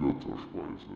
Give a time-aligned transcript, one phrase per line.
[0.00, 0.86] Götterspeise.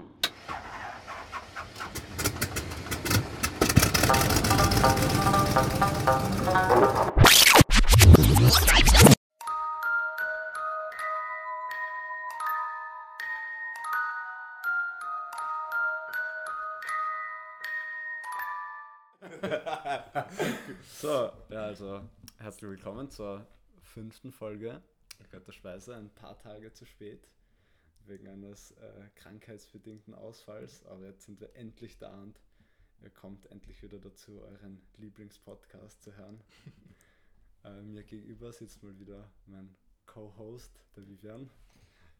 [20.86, 22.00] So, ja, also
[22.38, 23.46] herzlich willkommen zur
[23.82, 24.80] fünften Folge
[25.30, 25.94] Götterspeise.
[25.94, 27.28] Ein paar Tage zu spät
[28.06, 32.40] wegen eines äh, krankheitsbedingten Ausfalls, aber jetzt sind wir endlich da und
[33.00, 36.40] ihr kommt endlich wieder dazu, euren Lieblingspodcast zu hören.
[37.64, 39.74] äh, mir gegenüber sitzt mal wieder mein
[40.06, 41.50] Co-Host, der Vivian.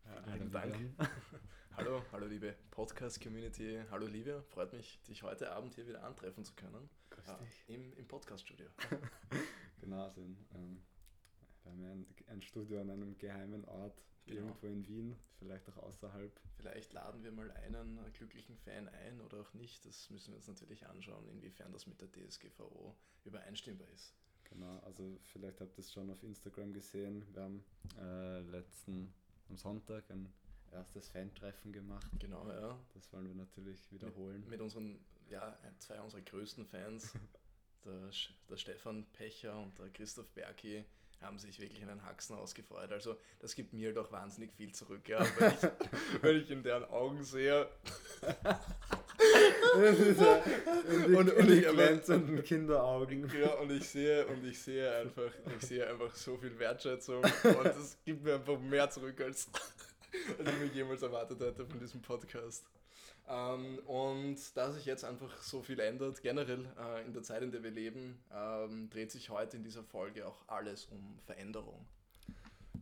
[0.05, 0.77] Ja, vielen Dank.
[1.77, 3.83] hallo, hallo liebe Podcast-Community.
[3.91, 6.91] Hallo Livia, freut mich, dich heute Abend hier wieder antreffen zu können.
[7.27, 7.39] Ja,
[7.69, 8.67] Im im Podcast-Studio.
[9.81, 10.83] genau, also in, ähm,
[11.65, 14.41] wir haben ja ein, ein, Studio an einem geheimen Ort, genau.
[14.41, 16.33] irgendwo in Wien, vielleicht auch außerhalb.
[16.57, 19.85] Vielleicht laden wir mal einen glücklichen Fan ein oder auch nicht.
[19.85, 22.95] Das müssen wir uns natürlich anschauen, inwiefern das mit der DSGVO
[23.25, 24.15] übereinstimmbar ist.
[24.45, 27.25] Genau, also vielleicht habt ihr es schon auf Instagram gesehen.
[27.33, 27.65] Wir haben
[27.99, 29.13] äh, letzten
[29.49, 30.33] am Sonntag ein
[30.71, 32.11] erstes Fan-Treffen gemacht.
[32.19, 32.79] Genau, ja.
[32.93, 34.41] Das wollen wir natürlich wiederholen.
[34.41, 37.13] Mit, mit unseren, ja, zwei unserer größten Fans,
[37.85, 38.11] der,
[38.49, 40.85] der Stefan Pecher und der Christoph Berki,
[41.21, 42.93] haben sich wirklich in den Haxen ausgefreut.
[42.93, 45.63] Also das gibt mir doch wahnsinnig viel zurück, ja, wenn, ich,
[46.23, 47.69] wenn ich in deren Augen sehe.
[49.75, 53.31] und, und, und die glänzenden Kinderaugen.
[53.41, 57.65] Ja, und ich sehe, und ich sehe einfach, ich sehe einfach so viel Wertschätzung und
[57.65, 59.49] das gibt mir einfach mehr zurück, als,
[60.39, 62.65] als ich mir jemals erwartet hätte von diesem Podcast.
[63.27, 67.53] Ähm, und da sich jetzt einfach so viel ändert, generell äh, in der Zeit, in
[67.53, 71.87] der wir leben, ähm, dreht sich heute in dieser Folge auch alles um Veränderung.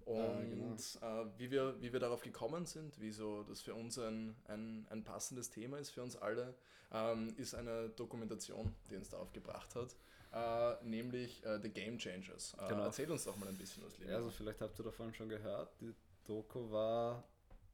[0.05, 1.23] Und äh, genau.
[1.23, 5.05] äh, wie, wir, wie wir darauf gekommen sind, wieso das für uns ein, ein, ein
[5.05, 6.55] passendes Thema ist, für uns alle,
[6.93, 9.95] ähm, ist eine Dokumentation, die uns darauf gebracht hat,
[10.33, 12.56] äh, nämlich äh, The Game Changers.
[12.59, 12.84] Äh, genau.
[12.84, 14.11] Erzähl uns doch mal ein bisschen was, Leben.
[14.11, 17.22] Ja, also vielleicht habt ihr davon schon gehört, die Doku war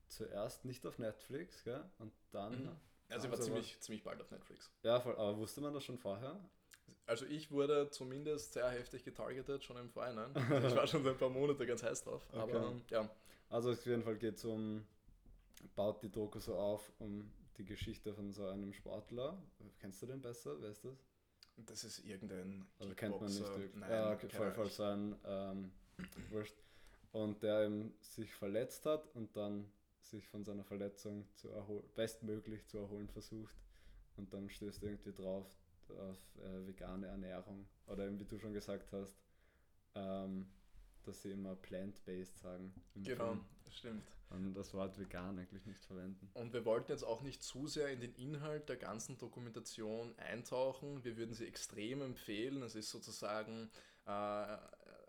[0.08, 1.84] zuerst nicht auf Netflix, gell?
[1.98, 2.64] Und dann.
[2.64, 2.76] Mhm.
[3.10, 4.70] Also sie war ziemlich, ziemlich bald auf Netflix.
[4.82, 6.38] Ja, voll, aber wusste man das schon vorher?
[7.06, 10.30] Also ich wurde zumindest sehr heftig getargetet schon im Vorhinein.
[10.50, 12.26] Also ich war schon seit ein paar Monate ganz heiß drauf.
[12.30, 12.40] Okay.
[12.40, 13.08] Aber ja.
[13.48, 14.86] Also auf jeden Fall geht es um,
[15.74, 19.42] baut die Doku so auf, um die Geschichte von so einem Sportler.
[19.80, 20.60] Kennst du den besser?
[20.60, 20.98] Wer ist das?
[21.56, 23.74] Das ist irgendein also kennt man nicht.
[23.74, 25.72] Nein, ja, okay, voll, voll so ein ähm,
[26.30, 26.56] Wurscht.
[27.12, 29.72] Und der eben sich verletzt hat und dann
[30.10, 31.48] sich von seiner Verletzung zu
[31.94, 33.54] bestmöglich zu erholen versucht
[34.16, 35.46] und dann stößt irgendwie drauf
[35.90, 39.16] auf äh, vegane Ernährung oder eben wie du schon gesagt hast,
[39.94, 40.46] ähm,
[41.04, 42.74] dass sie immer plant-based sagen.
[42.94, 43.44] Genau, Film.
[43.70, 44.08] stimmt.
[44.30, 46.30] Und das Wort vegan eigentlich nicht verwenden.
[46.34, 51.02] Und wir wollten jetzt auch nicht zu sehr in den Inhalt der ganzen Dokumentation eintauchen.
[51.02, 52.62] Wir würden sie extrem empfehlen.
[52.62, 53.70] Es ist sozusagen
[54.06, 54.56] äh,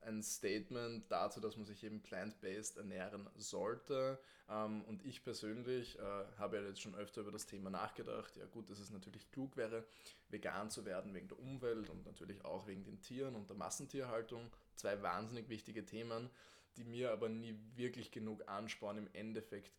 [0.10, 4.20] ein Statement dazu, dass man sich eben plant-based ernähren sollte.
[4.50, 6.02] Ähm, und ich persönlich äh,
[6.38, 8.36] habe ja jetzt schon öfter über das Thema nachgedacht.
[8.38, 9.86] Ja gut, dass es natürlich klug wäre,
[10.30, 14.52] vegan zu werden wegen der Umwelt und natürlich auch wegen den Tieren und der Massentierhaltung.
[14.76, 16.30] Zwei wahnsinnig wichtige Themen,
[16.78, 19.72] die mir aber nie wirklich genug Ansporn im Endeffekt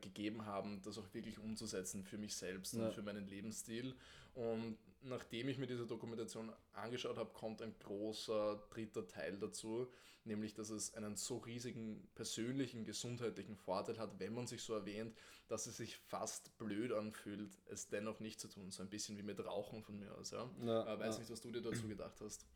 [0.00, 2.86] gegeben haben, das auch wirklich umzusetzen für mich selbst ja.
[2.86, 3.94] und für meinen Lebensstil.
[4.34, 9.86] Und nachdem ich mir diese Dokumentation angeschaut habe, kommt ein großer dritter Teil dazu,
[10.24, 15.14] nämlich dass es einen so riesigen persönlichen gesundheitlichen Vorteil hat, wenn man sich so erwähnt,
[15.48, 18.70] dass es sich fast blöd anfühlt, es dennoch nicht zu tun.
[18.70, 20.30] So ein bisschen wie mit Rauchen von mir aus.
[20.30, 20.50] Ja?
[20.62, 21.20] ja äh, weiß ja.
[21.20, 22.46] nicht, was du dir dazu gedacht hast.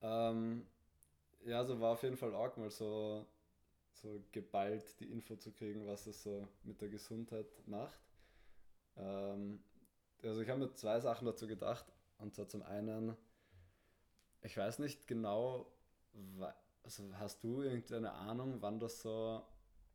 [0.00, 0.66] Ähm,
[1.44, 3.26] ja, also war auf jeden Fall arg mal so,
[3.94, 8.00] so geballt die Info zu kriegen, was es so mit der Gesundheit macht.
[8.96, 9.62] Ähm,
[10.22, 11.86] also ich habe mir zwei Sachen dazu gedacht.
[12.18, 13.16] Und zwar zum einen,
[14.42, 15.72] ich weiß nicht genau,
[16.82, 19.42] also hast du irgendeine Ahnung, wann das so,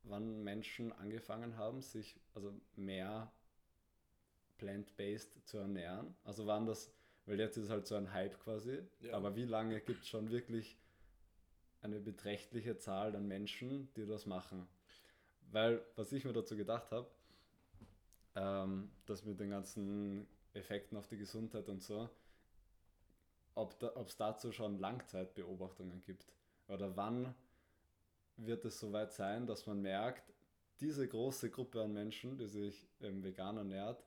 [0.03, 3.31] wann Menschen angefangen haben, sich also mehr
[4.57, 6.15] plant-based zu ernähren?
[6.23, 6.91] Also wann das,
[7.25, 9.13] weil jetzt ist es halt so ein Hype quasi, ja.
[9.13, 10.77] aber wie lange gibt es schon wirklich
[11.81, 14.67] eine beträchtliche Zahl an Menschen, die das machen?
[15.51, 17.09] Weil, was ich mir dazu gedacht habe,
[18.35, 22.09] ähm, das mit den ganzen Effekten auf die Gesundheit und so,
[23.55, 26.25] ob es da, dazu schon Langzeitbeobachtungen gibt.
[26.67, 27.33] Oder wann
[28.37, 30.33] wird es soweit sein, dass man merkt,
[30.79, 34.05] diese große Gruppe an Menschen, die sich vegan ernährt,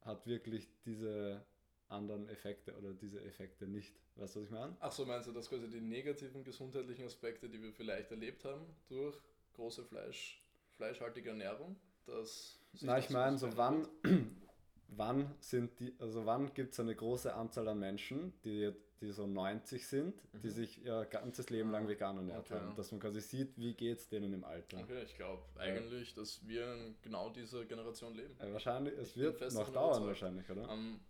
[0.00, 1.44] hat wirklich diese
[1.90, 3.94] anderen Effekte oder diese Effekte nicht.
[4.16, 4.76] Weißt du, was ich meine?
[4.80, 8.64] Ach so, meinst du, dass quasi die negativen gesundheitlichen Aspekte, die wir vielleicht erlebt haben
[8.88, 9.16] durch
[9.54, 10.42] große Fleisch,
[10.76, 11.76] fleischhaltige Ernährung?
[12.06, 13.88] Dass Na, ich meine, so wann,
[14.88, 19.26] wann sind die, also wann gibt es eine große Anzahl an Menschen, die, die so
[19.26, 20.40] 90 sind, mhm.
[20.42, 22.60] die sich ihr ganzes Leben lang vegan ernährt okay.
[22.60, 24.78] haben, dass man quasi sieht, wie geht es denen im Alter.
[24.78, 28.34] Okay, ich glaube eigentlich, dass wir in genau dieser Generation leben.
[28.38, 30.68] Ja, wahrscheinlich, es ich wird noch dauern wahrscheinlich, oder?
[30.68, 31.00] Ähm,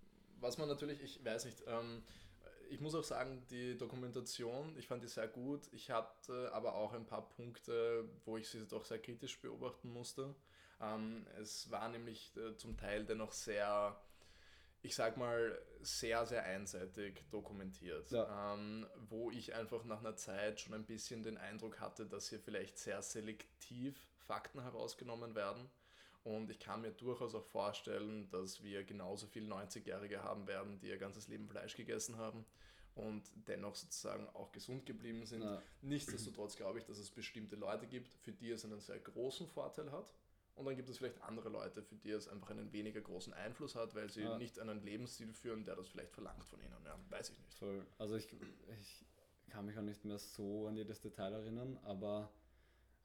[0.40, 2.02] was man natürlich, ich weiß nicht, ähm,
[2.70, 5.68] ich muss auch sagen, die Dokumentation, ich fand die sehr gut.
[5.72, 10.34] Ich hatte aber auch ein paar Punkte, wo ich sie doch sehr kritisch beobachten musste.
[10.80, 14.00] Ähm, es war nämlich äh, zum Teil dennoch sehr,
[14.82, 18.10] ich sag mal, sehr, sehr einseitig dokumentiert.
[18.12, 18.54] Ja.
[18.54, 22.40] Ähm, wo ich einfach nach einer Zeit schon ein bisschen den Eindruck hatte, dass hier
[22.40, 23.96] vielleicht sehr selektiv
[24.26, 25.68] Fakten herausgenommen werden.
[26.22, 30.88] Und ich kann mir durchaus auch vorstellen, dass wir genauso viele 90-Jährige haben werden, die
[30.88, 32.44] ihr ganzes Leben Fleisch gegessen haben
[32.94, 35.42] und dennoch sozusagen auch gesund geblieben sind.
[35.42, 35.62] Ja.
[35.82, 39.90] Nichtsdestotrotz glaube ich, dass es bestimmte Leute gibt, für die es einen sehr großen Vorteil
[39.92, 40.12] hat.
[40.56, 43.74] Und dann gibt es vielleicht andere Leute, für die es einfach einen weniger großen Einfluss
[43.74, 44.36] hat, weil sie ja.
[44.36, 46.84] nicht einen Lebensstil führen, der das vielleicht verlangt von ihnen.
[46.84, 47.54] Ja, weiß ich nicht.
[47.54, 47.86] Voll.
[47.96, 48.28] Also ich,
[48.78, 49.06] ich
[49.48, 52.30] kann mich auch nicht mehr so an jedes Detail erinnern, aber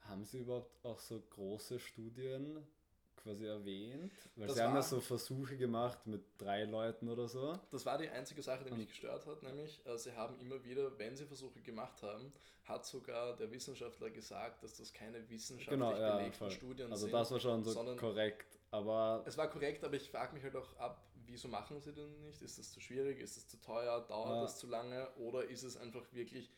[0.01, 2.67] haben Sie überhaupt auch so große Studien
[3.15, 4.13] quasi erwähnt?
[4.35, 7.57] Weil das sie haben ja so Versuche gemacht mit drei Leuten oder so.
[7.71, 10.97] Das war die einzige Sache, die mich gestört hat, nämlich äh, sie haben immer wieder,
[10.97, 12.31] wenn sie Versuche gemacht haben,
[12.63, 16.51] hat sogar der Wissenschaftler gesagt, dass das keine wissenschaftlich genau, ja, belegten voll.
[16.51, 17.15] Studien also sind.
[17.15, 19.23] Also das war schon so korrekt, aber...
[19.25, 22.41] Es war korrekt, aber ich frage mich halt auch ab, wieso machen sie denn nicht?
[22.41, 23.19] Ist das zu schwierig?
[23.19, 24.01] Ist das zu teuer?
[24.07, 24.41] Dauert ja.
[24.41, 25.07] das zu lange?
[25.17, 26.51] Oder ist es einfach wirklich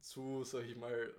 [0.00, 1.14] zu, sag ich mal,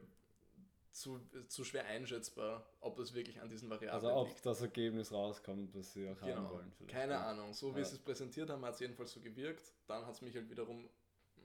[0.99, 4.45] zu, zu schwer einschätzbar, ob das wirklich an diesen Variablen Also ob liegt.
[4.45, 6.35] das Ergebnis rauskommt, was sie auch genau.
[6.35, 6.71] haben wollen.
[6.77, 6.93] Vielleicht.
[6.93, 7.27] Keine ja.
[7.27, 7.53] Ahnung.
[7.53, 7.85] So wie ja.
[7.85, 9.73] sie es präsentiert haben, hat es jedenfalls so gewirkt.
[9.87, 10.89] Dann hat es mich halt wiederum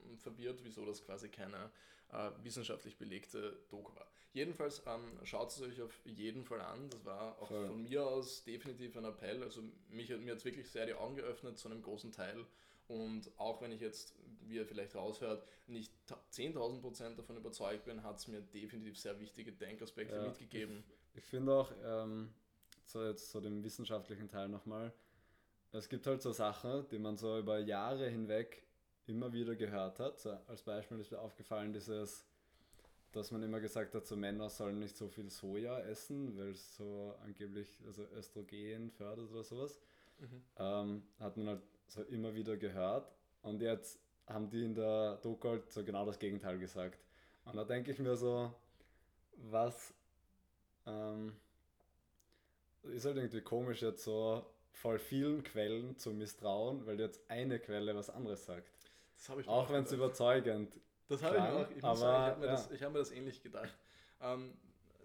[0.02, 1.70] hm, verwirrt, wieso das quasi keine
[2.12, 4.06] äh, wissenschaftlich belegte Doku war.
[4.32, 6.90] Jedenfalls ähm, schaut es euch auf jeden Fall an.
[6.90, 7.66] Das war auch Voll.
[7.68, 9.42] von mir aus definitiv ein Appell.
[9.44, 12.44] Also mich, mir hat es wirklich sehr die Augen geöffnet zu einem großen Teil.
[12.88, 15.92] Und auch wenn ich jetzt, wie ihr vielleicht raushört, nicht
[16.32, 20.84] 10.000 Prozent davon überzeugt bin, hat es mir definitiv sehr wichtige Denkaspekte ja, mitgegeben.
[21.12, 22.34] Ich, ich finde auch, ähm,
[22.84, 24.92] so jetzt zu so dem wissenschaftlichen Teil nochmal,
[25.72, 28.62] es gibt halt so Sachen, die man so über Jahre hinweg
[29.06, 30.20] immer wieder gehört hat.
[30.20, 32.24] So als Beispiel ist mir aufgefallen, dieses,
[33.12, 36.76] dass man immer gesagt hat, so Männer sollen nicht so viel Soja essen, weil es
[36.76, 39.80] so angeblich also Östrogen fördert oder sowas.
[40.20, 40.42] Mhm.
[40.58, 43.10] Ähm, hat man halt so immer wieder gehört.
[43.42, 46.98] Und jetzt haben die in der Doku halt so genau das Gegenteil gesagt.
[47.44, 48.52] Und da denke ich mir so,
[49.36, 49.92] was
[50.86, 51.34] ähm,
[52.84, 57.94] ist halt irgendwie komisch jetzt so voll vielen Quellen zu misstrauen, weil jetzt eine Quelle
[57.94, 58.68] was anderes sagt.
[59.46, 60.78] auch wenn es überzeugend
[61.08, 61.70] Das habe ich auch.
[61.70, 62.52] Ich, aber, sagen, ich habe mir, ja.
[62.52, 63.74] das, hab mir das ähnlich gedacht.
[64.20, 64.54] Ähm,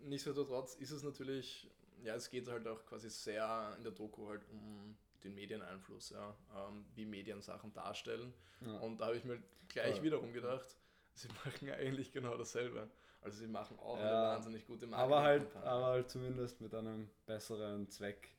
[0.01, 1.69] nichtsdestotrotz ist es natürlich,
[2.03, 6.35] ja, es geht halt auch quasi sehr in der Doku halt um den Medieneinfluss, ja,
[6.55, 8.33] ähm, wie Medien Sachen darstellen.
[8.61, 8.77] Ja.
[8.79, 10.03] Und da habe ich mir gleich Voll.
[10.03, 10.75] wiederum gedacht,
[11.13, 12.89] sie machen eigentlich genau dasselbe.
[13.21, 15.13] Also sie machen auch ja, eine wahnsinnig gute Marketing.
[15.13, 18.29] Aber halt, aber halt zumindest mit einem besseren Zweck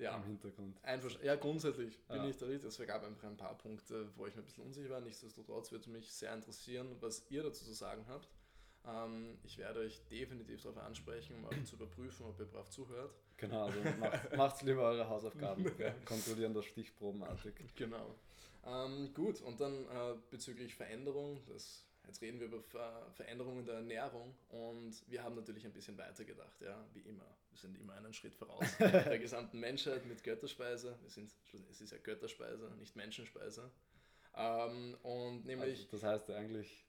[0.00, 0.82] ja, im Hintergrund.
[0.82, 2.28] Einfach, ja, grundsätzlich bin ja.
[2.28, 2.68] ich da richtig.
[2.68, 5.00] Es gab einfach ein paar Punkte, wo ich mir ein bisschen unsicher war.
[5.00, 8.28] Nichtsdestotrotz würde mich sehr interessieren, was ihr dazu zu sagen habt.
[8.86, 13.14] Ähm, ich werde euch definitiv darauf ansprechen, um auch zu überprüfen, ob ihr brav zuhört.
[13.36, 15.64] Genau, also macht, macht's lieber eure Hausaufgaben.
[15.78, 15.92] ja.
[16.04, 17.54] Kontrollieren das stichprobenartig.
[17.76, 18.14] Genau.
[18.64, 23.76] Ähm, gut, und dann äh, bezüglich Veränderung, das, jetzt reden wir über Ver Veränderungen der
[23.76, 27.24] Ernährung und wir haben natürlich ein bisschen weiter gedacht, ja, wie immer.
[27.50, 30.96] Wir sind immer einen Schritt voraus der gesamten Menschheit mit Götterspeise.
[31.00, 31.32] Wir sind,
[31.70, 33.70] es ist ja Götterspeise, nicht Menschenspeise.
[34.36, 35.80] Ähm, und nämlich.
[35.80, 36.84] Also das heißt eigentlich,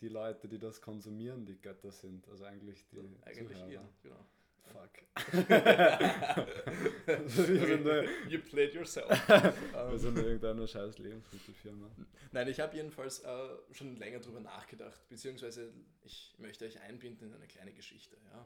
[0.00, 2.28] die Leute, die das konsumieren, die Götter sind.
[2.28, 2.98] Also eigentlich die.
[3.24, 3.70] Eigentlich Zuhörer.
[3.70, 4.24] ihr, genau.
[4.72, 4.90] Fuck.
[8.28, 9.08] you played yourself.
[9.28, 11.90] Wir sind irgendeine scheiß Lebensmittelfirma.
[12.32, 17.34] Nein, ich habe jedenfalls äh, schon länger darüber nachgedacht, beziehungsweise ich möchte euch einbinden in
[17.34, 18.18] eine kleine Geschichte.
[18.30, 18.44] Ja?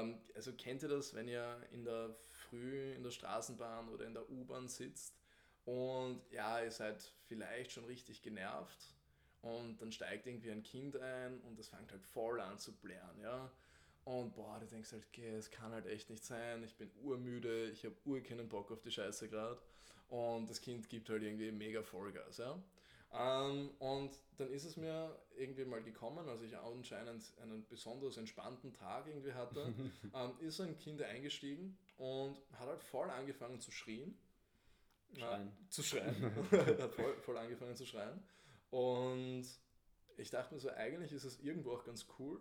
[0.00, 2.16] ähm, also kennt ihr das, wenn ihr in der
[2.48, 5.14] Früh in der Straßenbahn oder in der U-Bahn sitzt
[5.64, 8.94] und ja, ihr seid vielleicht schon richtig genervt
[9.42, 13.20] und dann steigt irgendwie ein Kind ein und das fängt halt voll an zu blären,
[13.20, 13.50] ja.
[14.04, 17.70] Und boah, du denkst halt, okay, es kann halt echt nicht sein, ich bin urmüde,
[17.70, 19.60] ich habe ur keinen Bock auf die Scheiße gerade.
[20.08, 22.58] Und das Kind gibt halt irgendwie mega Vollgas, ja.
[23.12, 28.72] Ähm, und dann ist es mir irgendwie mal gekommen, als ich anscheinend einen besonders entspannten
[28.72, 29.72] Tag irgendwie hatte,
[30.14, 34.18] ähm, ist ein Kind eingestiegen und hat halt voll angefangen zu schreien.
[35.16, 35.48] Schreien.
[35.48, 36.34] Ja, zu schreien.
[36.50, 38.22] hat voll, voll angefangen zu schreien.
[38.70, 39.46] Und
[40.16, 42.40] ich dachte mir so, eigentlich ist es irgendwo auch ganz cool,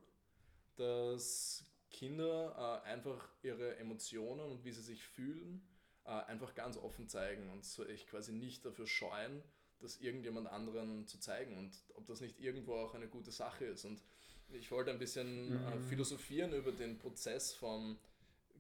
[0.76, 5.68] dass Kinder äh, einfach ihre Emotionen und wie sie sich fühlen
[6.08, 9.44] äh, einfach ganz offen zeigen und so echt quasi nicht dafür scheuen,
[9.80, 13.86] das irgendjemand anderen zu zeigen und ob das nicht irgendwo auch eine gute Sache ist.
[13.86, 14.02] Und
[14.50, 15.68] ich wollte ein bisschen äh, mhm.
[15.68, 17.98] äh, philosophieren über den Prozess vom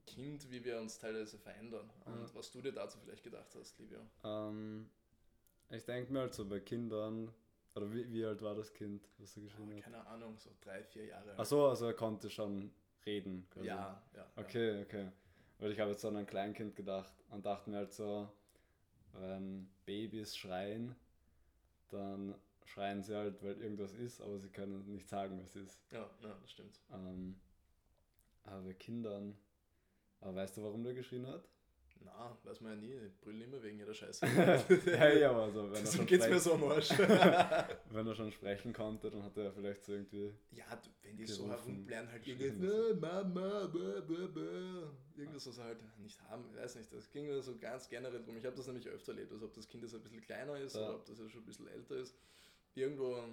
[0.05, 2.35] Kind, wie wir uns teilweise verändern und ja.
[2.35, 3.99] was du dir dazu vielleicht gedacht hast, Livio.
[4.23, 4.89] Ähm,
[5.69, 7.33] ich denke mir halt so bei Kindern,
[7.77, 9.83] oder wie, wie alt war das Kind, was er geschrieben oh, hat?
[9.83, 11.33] Keine Ahnung, so drei, vier Jahre.
[11.37, 12.71] Ach so, also er konnte schon
[13.05, 13.47] reden.
[13.51, 13.67] Quasi.
[13.67, 14.25] Ja, ja.
[14.35, 14.81] Okay, ja.
[14.81, 15.11] okay.
[15.59, 18.29] Weil ich habe jetzt so an ein Kleinkind gedacht und dachte mir halt so,
[19.13, 20.95] wenn Babys schreien,
[21.89, 25.79] dann schreien sie halt, weil irgendwas ist, aber sie können nicht sagen, was ist.
[25.91, 26.81] Ja, ja das stimmt.
[26.91, 27.39] Ähm,
[28.43, 29.37] aber bei Kindern,
[30.21, 31.47] aber weißt du, warum der geschrien hat?
[32.03, 33.05] Na, weiß man ja nie.
[33.05, 34.25] Ich brülle immer wegen jeder Scheiße.
[34.85, 36.89] ja, ja, aber so, wenn er so geht's mir so am Arsch.
[37.89, 40.33] wenn er schon sprechen konnte, dann hat er vielleicht so irgendwie.
[40.51, 40.65] Ja,
[41.03, 42.99] wenn die so herumblären, halt irgendwas.
[42.99, 44.93] Mama, blah, blah.
[45.15, 46.45] Irgendwas, was halt nicht haben.
[46.51, 48.37] Ich weiß nicht, das ging mir so ganz generell drum.
[48.37, 50.75] Ich habe das nämlich öfter erlebt, also ob das Kind jetzt ein bisschen kleiner ist
[50.75, 50.83] ja.
[50.83, 52.15] oder ob das ja schon ein bisschen älter ist.
[52.75, 53.23] Irgendwo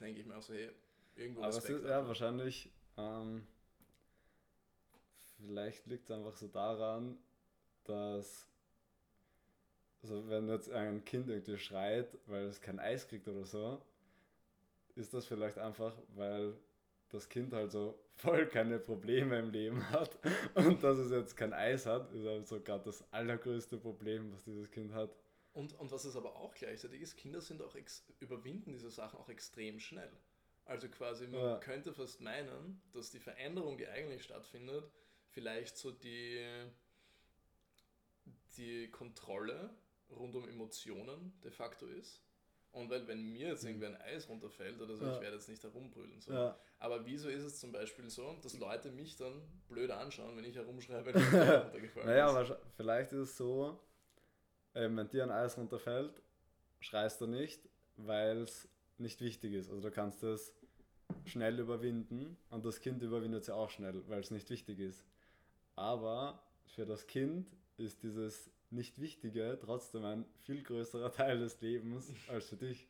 [0.00, 0.70] denke ich mir auch so, hey,
[1.16, 2.70] irgendwo Aber es ist, ja, wahrscheinlich.
[2.96, 3.46] Ähm,
[5.36, 7.18] vielleicht liegt es einfach so daran,
[7.84, 8.46] dass,
[10.02, 13.80] also wenn jetzt ein Kind irgendwie schreit, weil es kein Eis kriegt oder so,
[14.94, 16.54] ist das vielleicht einfach, weil
[17.10, 20.18] das Kind halt so voll keine Probleme im Leben hat
[20.54, 24.44] und dass es jetzt kein Eis hat, ist halt so gerade das allergrößte Problem, was
[24.44, 25.14] dieses Kind hat.
[25.52, 27.76] Und, und was es aber auch gleichzeitig ist, Kinder sind auch
[28.18, 30.10] überwinden diese Sachen auch extrem schnell.
[30.64, 31.56] Also quasi, man ja.
[31.58, 34.90] könnte fast meinen, dass die Veränderung, die eigentlich stattfindet,
[35.28, 36.42] vielleicht so die
[38.56, 39.70] die Kontrolle
[40.10, 42.22] rund um Emotionen de facto ist.
[42.72, 45.14] Und weil, wenn mir jetzt irgendwie ein Eis runterfällt oder so, ja.
[45.14, 46.20] ich werde jetzt nicht herumbrüllen.
[46.20, 46.32] So.
[46.32, 46.58] Ja.
[46.80, 50.56] Aber wieso ist es zum Beispiel so, dass Leute mich dann blöd anschauen, wenn ich
[50.56, 52.08] herumschreibe, weil mir runtergefallen?
[52.08, 53.78] Naja, aber vielleicht ist es so,
[54.74, 56.20] ähm, wenn dir ein Eis runterfällt,
[56.80, 58.68] schreist du nicht, weil es
[58.98, 59.70] nicht wichtig ist.
[59.70, 60.52] Also du kannst es
[61.26, 65.04] schnell überwinden und das Kind überwindet es ja auch schnell, weil es nicht wichtig ist.
[65.76, 72.48] Aber für das Kind ist dieses Nicht-Wichtige trotzdem ein viel größerer Teil des Lebens als
[72.48, 72.88] für dich.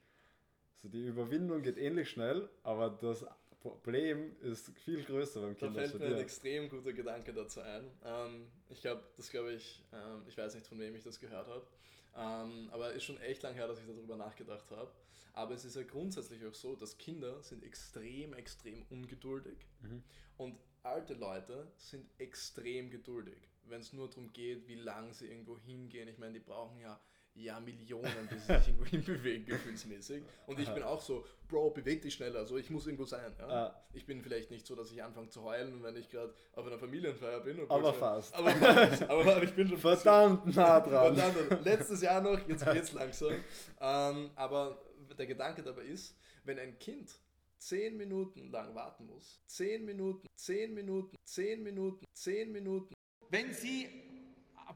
[0.76, 3.24] Also die Überwindung geht ähnlich schnell, aber das
[3.60, 5.74] Problem ist viel größer beim Kind.
[5.74, 7.90] Da fällt mir ein extrem guter Gedanke dazu ein.
[8.04, 11.46] Ähm, ich glaube, das glaube ich, ähm, ich weiß nicht, von wem ich das gehört
[11.46, 11.66] habe,
[12.14, 14.90] ähm, aber ist schon echt lang her, dass ich darüber nachgedacht habe.
[15.32, 20.02] Aber es ist ja grundsätzlich auch so, dass Kinder sind extrem, extrem ungeduldig mhm.
[20.36, 25.58] und alte Leute sind extrem geduldig wenn es nur darum geht, wie lang sie irgendwo
[25.58, 26.08] hingehen.
[26.08, 27.00] Ich meine, die brauchen ja
[27.34, 30.22] ja Millionen, bis sie sich irgendwo hinbewegen, gefühlsmäßig.
[30.46, 33.34] Und ich bin auch so, Bro, beweg dich schneller, also ich muss irgendwo sein.
[33.38, 33.48] Ja?
[33.48, 33.84] Ah.
[33.92, 36.78] Ich bin vielleicht nicht so, dass ich anfange zu heulen, wenn ich gerade auf einer
[36.78, 37.60] Familienfeier bin.
[37.68, 38.34] Aber fast.
[38.34, 39.02] Aber, fast.
[39.02, 41.16] aber ich bin schon verdammt nah dran.
[41.16, 43.34] Verdammt, letztes Jahr noch, jetzt geht's langsam.
[43.80, 44.80] Ähm, aber
[45.18, 47.18] der Gedanke dabei ist, wenn ein Kind
[47.58, 52.94] zehn Minuten lang warten muss, zehn Minuten, zehn Minuten, zehn Minuten, zehn Minuten,
[53.34, 53.90] wenn Sie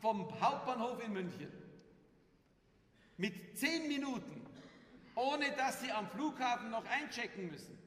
[0.00, 1.52] vom Hauptbahnhof in München
[3.16, 4.44] mit zehn Minuten,
[5.14, 7.78] ohne dass Sie am Flughafen noch einchecken müssen,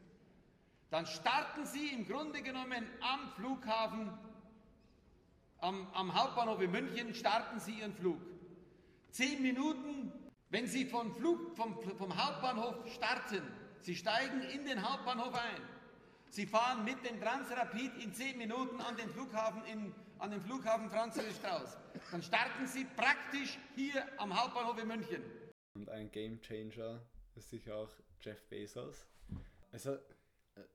[0.89, 4.13] dann starten Sie im Grunde genommen am Flughafen,
[5.59, 8.21] am, am Hauptbahnhof in München, starten Sie Ihren Flug.
[9.09, 10.13] Zehn Minuten,
[10.51, 13.43] wenn Sie vom, Flug, vom, vom Hauptbahnhof starten,
[13.81, 15.61] Sie steigen in den Hauptbahnhof ein.
[16.29, 20.87] Sie fahren mit dem Transrapid in zehn Minuten an den Flughafen in an den Flughafen
[20.89, 21.77] Franz Josef Strauß.
[22.11, 25.23] Dann starten Sie praktisch hier am Hauptbahnhof in München.
[25.73, 27.01] Und ein Game Changer
[27.35, 29.07] ist sicher auch Jeff Bezos.
[29.71, 29.97] Also,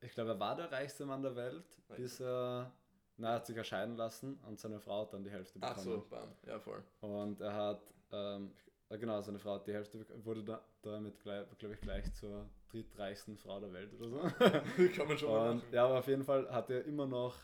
[0.01, 1.99] ich glaube, er war der reichste Mann der Welt, Nein.
[1.99, 2.73] bis er,
[3.19, 5.77] na, er hat sich erscheiden lassen und seine Frau hat dann die Hälfte bekommen.
[5.79, 6.83] Ach so, bam, ja voll.
[7.01, 8.53] Und er hat, ähm,
[8.89, 13.61] genau, seine Frau hat die Hälfte wurde da, damit, glaube ich, gleich zur drittreichsten Frau
[13.61, 14.19] der Welt oder so.
[14.97, 15.73] Kann man schon mal und, machen.
[15.73, 17.37] Ja, aber auf jeden Fall hat er immer noch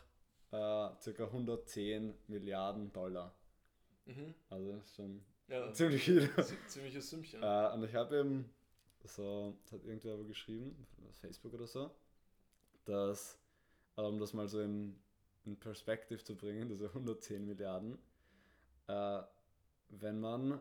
[0.53, 1.25] äh, ca.
[1.25, 3.35] 110 Milliarden Dollar.
[4.07, 4.35] Mhm.
[4.51, 6.31] Also das ist schon ja, ziemlich viel.
[6.69, 7.43] Ziemliches Sümmchen.
[7.43, 8.51] Äh, und ich habe eben,
[9.05, 11.91] so, das hat irgendwer aber geschrieben, auf Facebook oder so,
[12.85, 13.39] dass,
[13.97, 14.97] um das mal so in,
[15.45, 17.99] in Perspektive zu bringen, diese 110 Milliarden,
[18.87, 19.23] äh,
[19.89, 20.61] wenn man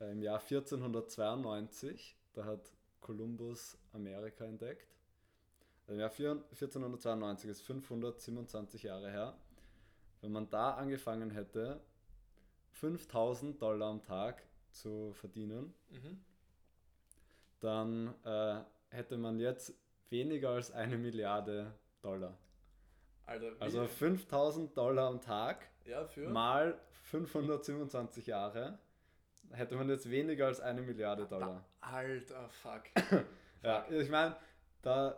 [0.00, 4.94] äh, im Jahr 1492, da hat Kolumbus Amerika entdeckt,
[5.88, 9.34] im Jahr 1492 ist 527 Jahre her.
[10.20, 11.80] Wenn man da angefangen hätte,
[12.70, 16.24] 5000 Dollar am Tag zu verdienen, mhm.
[17.60, 19.74] dann äh, hätte man jetzt
[20.08, 22.36] weniger als eine Milliarde Dollar.
[23.26, 28.78] Alter, Also 5000 Dollar am Tag ja, mal 527 Jahre
[29.52, 31.64] hätte man jetzt weniger als eine Milliarde Dollar.
[31.80, 32.82] Alter, fuck.
[33.64, 34.34] Ja, ich meine,
[34.82, 35.16] da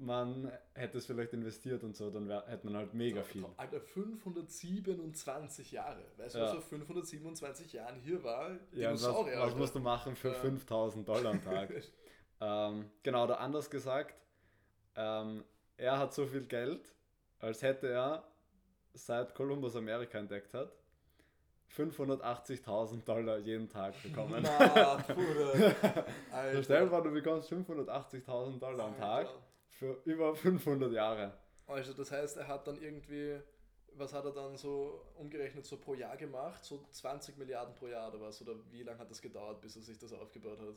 [0.00, 3.44] man hätte es vielleicht investiert und so, dann wär, hätte man halt mega viel.
[3.56, 6.02] Alter, 527 Jahre.
[6.16, 6.44] Weißt du, Ja.
[6.46, 8.50] was vor 527 Jahren hier war?
[8.72, 9.56] Ja, was, Dinosaurier, was Alter.
[9.56, 10.34] musst du machen für Ja.
[10.34, 11.70] 5000 Dollar am Tag?
[12.40, 14.14] ähm, genau, oder anders gesagt,
[14.96, 15.44] ähm,
[15.76, 16.92] er hat so viel Geld,
[17.40, 18.24] als hätte er,
[18.94, 20.72] seit Kolumbus Amerika entdeckt hat,
[21.76, 24.42] 580.000 Dollar jeden Tag bekommen.
[24.42, 25.74] Na, Bruder.
[26.62, 29.42] Stell dir vor, du bekommst 580.000 Dollar am Tag Alter.
[29.68, 31.32] Für über 500 Jahre.
[31.66, 33.38] Also das heißt, er hat dann irgendwie,
[33.94, 36.64] was hat er dann so umgerechnet, so pro Jahr gemacht?
[36.64, 38.40] So 20 Milliarden pro Jahr oder was?
[38.42, 40.76] Oder wie lange hat das gedauert, bis er sich das aufgebaut hat?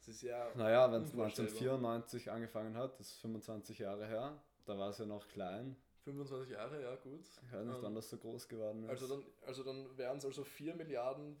[0.00, 0.50] Das ist ja...
[0.54, 1.52] Naja, wenn es Unvorstellbar.
[1.52, 6.50] 1994 angefangen hat, das ist 25 Jahre her, da war es ja noch klein, 25
[6.50, 7.20] Jahre, ja gut.
[7.24, 8.90] ich weiß nicht, Ähm, wann das so groß geworden ist.
[8.90, 11.38] Also dann, also dann wären es also 4 Milliarden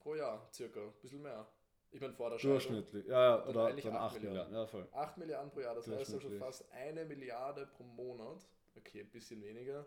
[0.00, 0.80] pro Jahr, circa.
[0.80, 1.46] Ein bisschen mehr.
[1.92, 2.52] Ich meine, vor der Scheidung.
[2.58, 4.22] Durchschnittlich, ja, ja oder dann acht 8 Milliarden.
[4.22, 4.54] Milliarden.
[4.54, 4.88] ja voll.
[4.92, 8.46] 8 Milliarden pro Jahr, das heißt also fast eine Milliarde pro Monat.
[8.76, 9.84] Okay, ein bisschen weniger.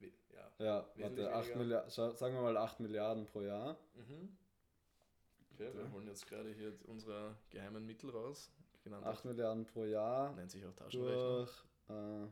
[0.00, 0.50] We- Ja.
[0.58, 1.58] Ja, warte, 8 weniger.
[1.58, 3.76] Milliarden, sagen wir mal 8 Milliarden pro Jahr.
[3.94, 4.36] Mhm.
[5.52, 5.74] Okay, Ja.
[5.74, 8.50] wir holen jetzt gerade hier unsere geheimen Mittel raus.
[8.82, 11.36] Genannt 8 Milliarden pro Jahr nennt sich auch Taschenrechner.
[11.36, 12.26] durch, äh,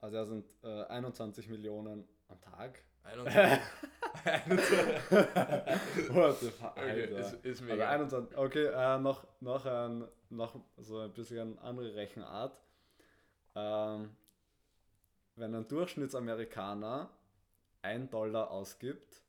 [0.00, 2.84] also das sind äh, 21 Millionen am Tag.
[3.04, 3.58] 21.
[4.24, 6.10] 21.
[6.10, 7.88] What the fuck, Okay, ist, ist Also mega.
[7.90, 12.58] 21, okay, äh, noch, noch, ein, noch so ein bisschen andere Rechenart.
[13.54, 14.10] Ähm,
[15.36, 17.10] wenn ein Durchschnittsamerikaner
[17.82, 19.22] 1 Dollar ausgibt,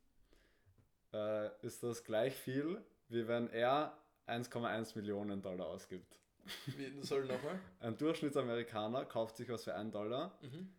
[1.14, 3.96] äh, ist das gleich viel, wie wenn er
[4.28, 6.20] 1,1 Millionen Dollar ausgibt.
[6.66, 7.60] Wie, soll nochmal?
[7.80, 10.72] Ein Durchschnittsamerikaner kauft sich was für 1 Dollar, Mhm.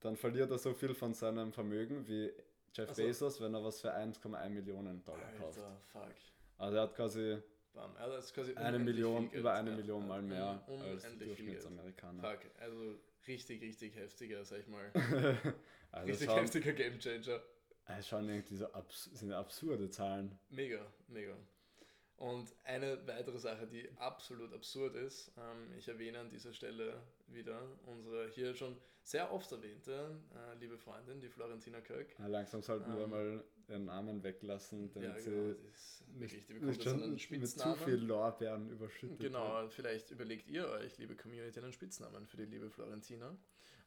[0.00, 2.30] dann verliert er so viel von seinem Vermögen wie
[2.76, 3.02] Jeff Ach so.
[3.02, 5.58] Bezos, wenn er was für 1,1 Millionen Dollar kauft.
[5.58, 6.14] Alter, fuck.
[6.58, 7.38] Also er hat quasi
[7.72, 7.94] Bam.
[7.98, 11.18] Ja, das ist quasi eine Million, über eine Ja, Million mal un- mehr als viel
[11.18, 11.28] Geld.
[11.28, 12.22] Durchschnittsamerikaner.
[12.22, 12.94] Fuck, also
[13.26, 14.90] richtig, richtig heftiger, sag ich mal.
[15.92, 17.42] also richtig schon, heftiger Gamechanger.
[17.86, 20.38] es schon irgendwie so abs sind absurde Zahlen.
[20.48, 21.36] Mega, mega.
[22.16, 27.60] Und eine weitere Sache, die absolut absurd ist, ähm, ich erwähne an dieser Stelle wieder
[27.84, 28.74] unsere hier schon
[29.06, 32.18] sehr oft erwähnte äh, liebe Freundin, die Florentina Kirk.
[32.18, 33.10] Ja, langsam sollten wir Ähm.
[33.10, 36.84] mal ihren Namen weglassen, damit Ja, genau, sie die ist nicht, wirklich, die bekommt nicht
[36.84, 37.78] jetzt einen mit zu Spitznamen.
[37.78, 39.32] viel Lorbeeren überschüttet wird.
[39.32, 43.36] Genau, vielleicht überlegt ihr euch, liebe Community, einen Spitznamen für die liebe Florentina.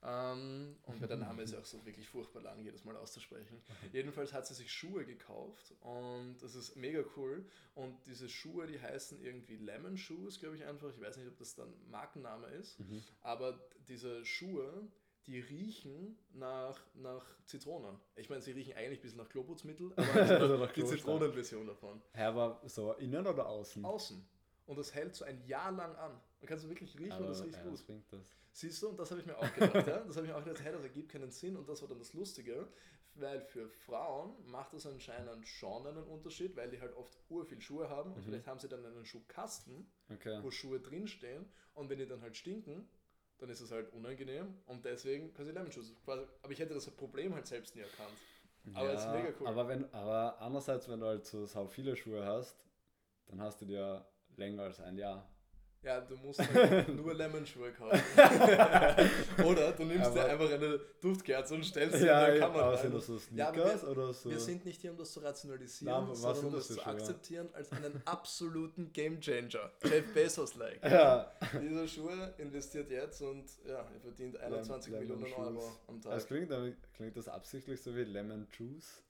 [0.02, 3.62] Ähm, und der Name ist ja auch so wirklich furchtbar lang, jedes Mal auszusprechen.
[3.92, 7.46] Jedenfalls hat sie sich Schuhe gekauft und das ist mega cool.
[7.76, 10.90] Und diese Schuhe, die heißen irgendwie Lemon Shoes, glaube ich einfach.
[10.96, 12.80] Ich weiß nicht, ob das dann Markenname ist.
[12.80, 13.04] Mhm.
[13.24, 14.88] Aber diese Schuhe,
[15.28, 17.98] die riechen nach, nach Zitronen.
[18.16, 20.84] Ich meine, sie riechen eigentlich ein bisschen nach Kloputzmittel, aber Also also nach die.
[20.86, 22.02] Zitronenversion davon.
[22.14, 23.84] Hä, aber so innen oder außen?
[23.86, 24.26] Außen.
[24.66, 26.12] Und das hält so ein Jahr lang an.
[26.42, 27.80] Man kann es wirklich riechen aber, und das riecht ja, gut.
[28.12, 28.24] das?
[28.52, 29.88] Siehst du, und das habe ich mir auch gedacht.
[29.88, 30.00] ja?
[30.02, 31.56] Das habe ich mir auch gedacht, hey, das ergibt keinen Sinn.
[31.58, 32.68] Und das war dann das Lustige,
[33.16, 37.90] weil für Frauen macht das anscheinend schon einen Unterschied, weil die halt oft urviel Schuhe
[37.90, 38.24] haben und Mhm.
[38.24, 40.40] vielleicht haben sie dann einen Schuhkasten, Okay.
[40.42, 42.88] wo Schuhe drinstehen und wenn die dann halt stinken,
[43.40, 46.24] dann ist es halt unangenehm und deswegen sie Lemon quasi.
[46.42, 48.18] Aber ich hätte das Problem halt selbst nie erkannt.
[48.74, 49.48] Aber es ist mega cool.
[49.48, 52.66] Aber, wenn, aber andererseits, wenn du halt so sau viele Schuhe hast,
[53.28, 55.28] dann hast du dir länger als ein Jahr.
[55.82, 58.02] Ja, du musst halt nur Lemon-Schuhe kaufen.
[59.46, 62.66] Oder du nimmst dir einfach eine Duftkerze und stellst sie Ja, in der ja, Kamera
[62.68, 63.20] aber sind das so Ja,
[63.52, 64.30] Sneakers wir- oder so?
[64.30, 66.84] Wir sind nicht hier, um das zu rationalisieren, Na, was sondern um das das zu
[66.84, 66.92] Schuhe?
[66.94, 69.72] akzeptieren als einen absoluten Gamechanger.
[69.84, 70.84] Jeff Bezos-like.
[70.84, 71.32] ja.
[71.62, 75.64] Dieser Schuhe investiert jetzt und ja, er verdient 21 Lemon Millionen Shoes.
[75.64, 76.28] Euro am Das Tag.
[76.28, 79.02] klingt, klingt das absichtlich so wie Lemon Juice?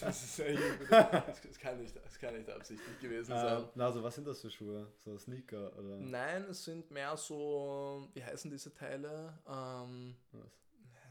[0.00, 3.62] Das, ist eigentlich, das, das, kann nicht, das kann nicht absichtlich gewesen sein.
[3.62, 4.92] Ähm, na, also was sind das für Schuhe?
[5.04, 9.38] So Sneaker oder Nein, es sind mehr so, wie heißen diese Teile?
[9.46, 10.62] Ähm, was?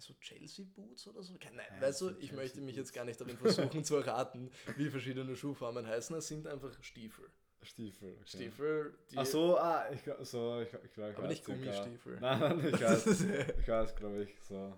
[0.02, 1.34] so Chelsea Boots oder so?
[1.34, 2.90] Nein, Ja, weißt du, ich Chelsea möchte mich Boots.
[2.90, 6.16] jetzt gar nicht darin versuchen zu erraten, wie verschiedene Schuhformen heißen.
[6.16, 7.30] Es sind einfach Stiefel.
[7.64, 8.14] Stiefel.
[8.14, 8.26] Okay.
[8.26, 9.18] Stiefel, die.
[9.18, 12.20] Ach so, ah, ich, so, ich, ich glaube, ich Aber nicht Gummistiefel.
[12.20, 13.22] Nein, nein, ich weiß,
[13.60, 14.74] ich weiß, glaube ich, so.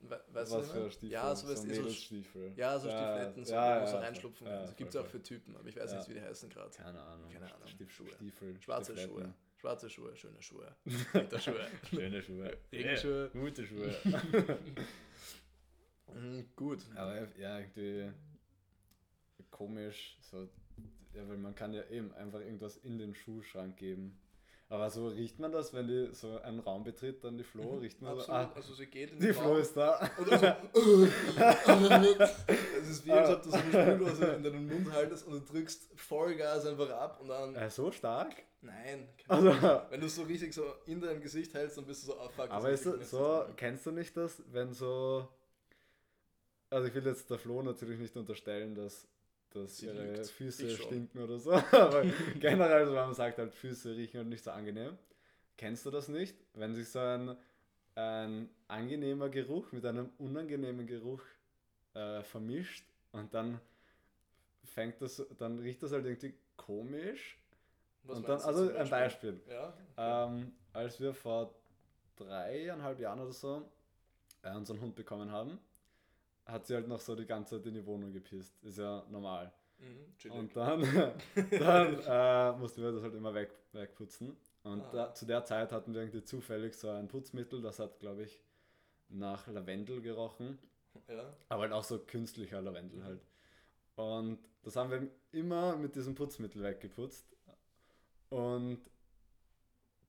[0.00, 0.90] We weißt was du, für?
[0.90, 1.10] Stiefel?
[1.10, 4.56] Ja, so, weißt so du, so, ja, so Stiefeletten, so, ja, wo so reinschlupfen ja,
[4.58, 4.76] kannst.
[4.76, 6.70] Gibt es auch für Typen, aber ich weiß nicht, wie die heißen gerade.
[6.70, 7.30] Keine Ahnung.
[7.30, 7.66] Keine Ahnung.
[7.66, 8.08] Stief, Schuhe.
[8.08, 8.60] Stiefel.
[8.60, 8.96] Schwarze.
[8.96, 9.34] Schuhe.
[9.56, 10.72] Schwarze Schuhe, schöne Schuhe.
[11.12, 11.66] Winterschuhe.
[11.90, 12.56] Schöne Schuhe.
[12.70, 13.30] Regenschuhe.
[13.34, 13.92] Ja, gute Schuhe.
[16.14, 16.84] Mhm, gut.
[16.94, 18.10] Aber ja, irgendwie
[19.50, 20.16] komisch.
[20.20, 20.48] So,
[21.14, 24.18] ja, weil man kann ja eben einfach irgendwas in den Schuhschrank geben.
[24.70, 27.78] Aber so riecht man das, wenn die so einen Raum betritt, dann die Flo, Mhm,
[27.78, 28.40] riecht man so, Absolut.
[28.40, 30.10] ah, also sie geht in die den Flo Raum ist da.
[30.18, 31.06] und dann so,
[32.78, 35.52] es ist wie, als ob du so eine Spüldose in deinen Mund haltest und du
[35.52, 38.34] drückst Vollgas einfach ab und dann, Äh, so stark?
[38.60, 39.48] nein, Also,
[39.90, 42.28] wenn du es so richtig so in deinem Gesicht hältst, dann bist du so, ah
[42.28, 42.50] fuck.
[42.50, 43.44] aber ist so, so, so.
[43.56, 45.26] kennst du nicht das, wenn so,
[46.68, 49.08] also ich will jetzt der Flo natürlich nicht unterstellen, dass,
[49.50, 50.26] dass Sie ihre lügt.
[50.26, 52.04] Füße stinken oder so, aber
[52.38, 54.96] generell, so, man sagt halt, Füße riechen halt nicht so angenehm.
[55.56, 57.36] Kennst du das nicht, wenn sich so ein,
[57.94, 61.22] ein angenehmer Geruch mit einem unangenehmen Geruch
[61.94, 63.60] äh, vermischt und dann
[64.64, 67.38] fängt das, dann riecht das halt irgendwie komisch.
[68.04, 69.40] Was und dann, also zum ein Beispiel.
[69.48, 69.74] Ja?
[69.96, 71.54] Ähm, als wir vor
[72.16, 73.68] dreieinhalb Jahren oder so
[74.42, 75.58] äh, unseren Hund bekommen haben,
[76.48, 78.60] hat sie halt noch so die ganze Zeit in die Wohnung gepisst.
[78.64, 79.52] Ist ja normal.
[79.78, 80.32] Mhm.
[80.32, 80.80] Und dann,
[81.50, 84.36] dann äh, mussten wir das halt immer weg, wegputzen.
[84.64, 84.90] Und Ah.
[84.92, 88.42] da, zu der Zeit hatten wir irgendwie zufällig so ein Putzmittel, das hat, glaube ich,
[89.08, 90.58] nach Lavendel gerochen.
[91.06, 91.32] ja?
[91.48, 93.04] Aber halt auch so künstlicher Lavendel Mhm.
[93.04, 93.20] halt.
[93.96, 97.26] Und das haben wir immer mit diesem Putzmittel weggeputzt.
[98.30, 98.80] Und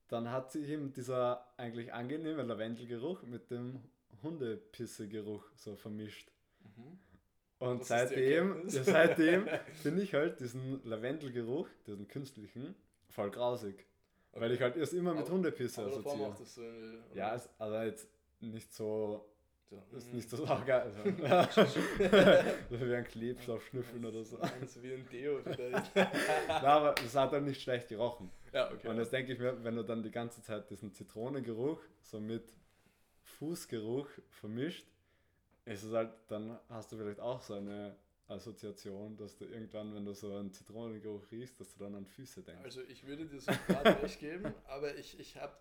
[0.07, 3.83] dann hat sich eben dieser eigentlich angenehme Lavendelgeruch mit dem
[4.21, 6.31] Hundepissegeruch so vermischt.
[6.63, 6.99] Mhm.
[7.59, 9.47] Und seitdem, ja, seitdem
[9.81, 12.75] finde ich halt diesen Lavendelgeruch, diesen künstlichen,
[13.09, 13.85] voll grausig.
[14.31, 16.35] Weil ich halt erst immer mit Aber- Hundepisse Aber assoziiere.
[16.39, 17.03] das so eine?
[17.13, 18.07] Ja, ist also jetzt
[18.39, 19.25] nicht so
[19.69, 20.91] so, ist nicht so saugeil.
[21.31, 21.79] Also,
[22.69, 24.39] wie ein Klebstoff schnüffeln oder so.
[24.65, 25.91] So wie ein Deo vielleicht.
[26.47, 28.31] Na, aber es hat dann nicht schlecht gerochen.
[28.51, 28.87] ja, okay.
[28.87, 32.51] Und jetzt denke ich mir, wenn du dann die ganze Zeit diesen Zitronengeruch so mit
[33.39, 34.85] Fußgeruch vermischt,
[35.65, 37.95] ist es halt, dann hast du vielleicht auch so eine
[38.27, 42.43] Assoziation, dass du irgendwann, wenn du so einen Zitronengeruch riechst, dass du dann an Füße
[42.43, 42.63] denkst.
[42.63, 45.53] Also ich würde dir sofort recht geben, aber ich, ich habe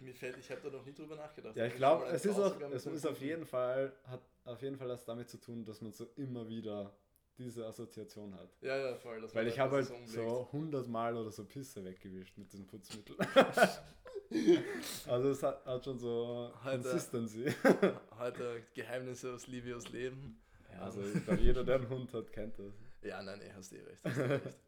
[0.00, 1.56] mir fällt, ich habe da noch nie drüber nachgedacht.
[1.56, 4.88] ja, ich glaube, es ist auch, es ist auf jeden Fall, hat auf jeden Fall
[4.88, 6.96] das damit zu tun, dass man so immer wieder
[7.36, 8.50] diese Assoziation hat.
[8.60, 9.22] Ja, ja, voll.
[9.32, 13.16] Weil ich habe halt so 100 Mal oder so Pisse weggewischt mit diesem Putzmittel.
[15.08, 16.82] also es hat, hat schon so Alter.
[16.82, 17.52] Consistency.
[18.18, 20.40] Heute Geheimnisse aus Liebe aus Leben.
[20.72, 22.72] Ja, also ich glaube, jeder, der einen Hund hat, kennt das.
[23.02, 24.04] Ja, nein, nee, hast eh recht.
[24.04, 24.58] Hast eh recht.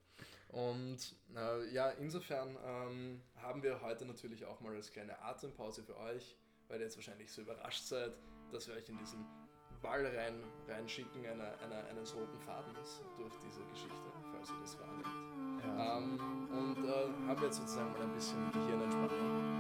[0.49, 0.99] Und
[1.35, 6.37] äh, ja, insofern ähm, haben wir heute natürlich auch mal als kleine Atempause für euch,
[6.69, 8.13] weil ihr jetzt wahrscheinlich so überrascht seid,
[8.51, 9.25] dass wir euch in diesen
[9.81, 15.07] Ball rein, reinschicken, einer, einer, eines roten Fadens durch diese Geschichte, falls ihr das wahrnehmt.
[15.65, 15.99] Ja.
[15.99, 16.19] Ähm,
[16.51, 19.52] und äh, haben jetzt sozusagen mal ein bisschen Gehirnentspannung.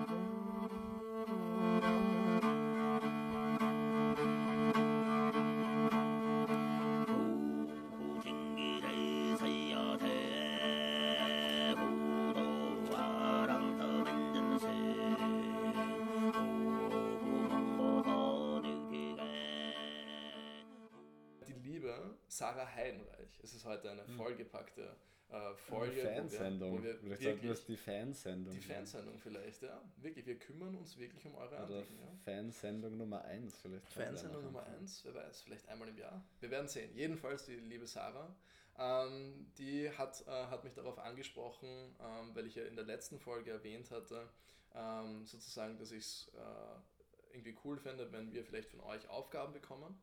[22.42, 23.38] Sarah Heidenreich.
[23.42, 24.96] Es ist heute eine vollgepackte
[25.32, 26.02] äh, Folge.
[26.02, 26.08] Hm.
[26.08, 26.72] Eine Fansendung.
[26.72, 28.60] Wo wir, wo wir Vielleicht sollten wir es die Fansendung die.
[28.60, 29.82] Fansendung vielleicht, ja.
[29.96, 31.98] Wirklich, wir kümmern uns wirklich um eure Oder Anliegen.
[31.98, 32.14] Ja.
[32.24, 33.92] Fansendung Nummer 1 vielleicht.
[33.92, 34.44] Fansendung.
[34.44, 36.22] Nummer 1, wer weiß, vielleicht einmal im Jahr.
[36.40, 36.94] Wir werden sehen.
[36.94, 38.34] Jedenfalls die liebe Sarah,
[38.78, 41.68] ähm, die hat, äh, hat mich darauf angesprochen,
[42.00, 44.28] ähm, weil ich ja in der letzten Folge erwähnt hatte,
[44.74, 49.52] ähm, sozusagen, dass ich es äh, irgendwie cool fände, wenn wir vielleicht von euch Aufgaben
[49.52, 50.00] bekommen.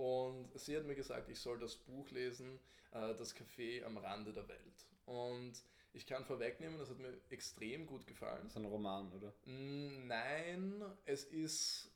[0.00, 2.58] Und sie hat mir gesagt, ich soll das Buch lesen,
[2.92, 4.86] äh, Das Café am Rande der Welt.
[5.04, 5.52] Und
[5.92, 8.40] ich kann vorwegnehmen, das hat mir extrem gut gefallen.
[8.44, 9.34] Das ist ein Roman, oder?
[9.44, 11.90] Mm, Nein, es ist.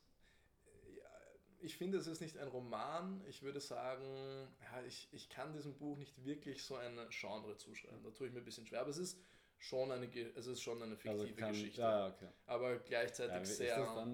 [0.95, 1.09] ja,
[1.61, 3.23] Ich finde, es ist nicht ein Roman.
[3.27, 8.03] Ich würde sagen, ja, ich, ich kann diesem Buch nicht wirklich so ein Genre zuschreiben.
[8.03, 8.81] Da tue ich mir ein bisschen schwer.
[8.81, 9.17] Aber es ist
[9.57, 11.81] schon eine, es ist schon eine fiktive Also kann, Geschichte.
[11.81, 12.27] Ja, okay.
[12.45, 14.07] Aber gleichzeitig Ja, sehr.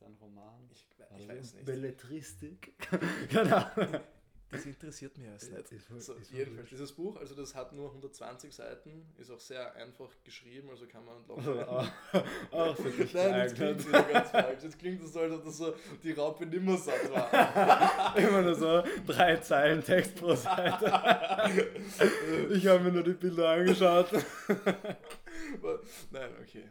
[0.00, 0.68] Ist ein Roman?
[0.72, 1.66] ich, ich Also weiß nicht.
[1.66, 2.72] Belletristik?
[3.28, 3.62] genau.
[4.50, 5.70] Das interessiert mich erst nicht.
[5.72, 9.38] Ist wohl- So, ist jedenfalls, dieses Buch, also das hat nur 120 Seiten, ist auch
[9.38, 11.68] sehr einfach geschrieben, also kann man Also locker.
[11.70, 14.62] auch, auch für dich Nein, jetzt klingt es ganz falsch.
[14.64, 18.16] Jetzt klingt es so, als ob das so die Raupe nimmersatt war.
[18.16, 20.86] Immer nur so drei Zeilen Text pro Seite.
[22.50, 24.10] Ich habe mir nur die Bilder angeschaut.
[26.10, 26.64] Nein, okay.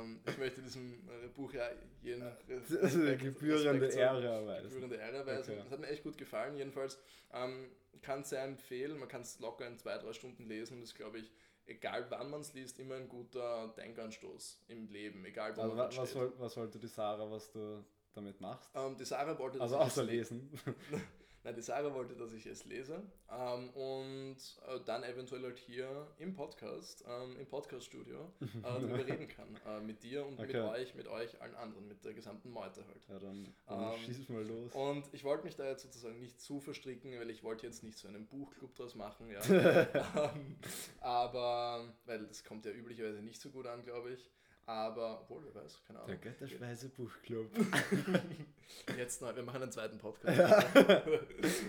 [0.00, 1.02] Ähm, ich möchte diesem
[1.34, 1.68] Buch ja
[2.02, 4.68] jeden Res- Also Respekt- gebührende Respekt Ehre erweisen.
[4.70, 5.52] gebührende Ehre erweisen.
[5.52, 5.62] Okay.
[5.62, 6.56] Das hat mir echt gut gefallen.
[6.56, 6.98] Jedenfalls
[7.32, 7.70] ähm,
[8.02, 8.98] kann es sehr empfehlen.
[8.98, 10.80] Man kann es locker in zwei, drei Stunden lesen.
[10.80, 11.30] Das ist, glaube ich,
[11.66, 15.24] egal wann man es liest, immer ein guter Denkanstoß im Leben.
[15.24, 18.70] Egal wo Also, man was, woll- was wollte die Sarah, was du damit machst?
[18.74, 20.50] Ähm, die Sarah wollte, Also ich außer es- lesen.
[21.46, 26.08] Nein, die Sarah wollte, dass ich es lese ähm, und äh, dann eventuell halt hier
[26.18, 29.56] im Podcast, ähm, im Podcast-Studio äh, darüber reden kann.
[29.64, 30.60] Äh, mit dir und mit Okay.
[30.60, 33.06] euch, mit euch, allen anderen, mit der gesamten Meute halt.
[33.08, 34.72] Ja, dann, dann Ähm, schieß mal los.
[34.74, 37.96] Und ich wollte mich da jetzt sozusagen nicht zu verstricken, weil ich wollte jetzt nicht
[37.96, 39.40] so einen Buchclub draus machen, ja.
[39.46, 40.56] ähm,
[41.00, 44.28] aber, weil das kommt ja üblicherweise nicht so gut an, glaube ich.
[44.66, 46.20] Aber, obwohl, wer weiß, keine Der Ahnung.
[46.20, 47.50] Götterspeise-Buchclub.
[48.96, 50.74] Jetzt neu, wir machen einen zweiten Podcast.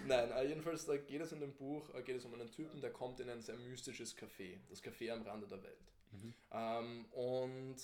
[0.08, 2.82] Nein, äh, jedenfalls da geht es in dem Buch, äh, geht es um einen Typen,
[2.82, 5.78] der kommt in ein sehr mystisches Café, das Café am Rande der Welt.
[6.52, 7.76] Ähm, und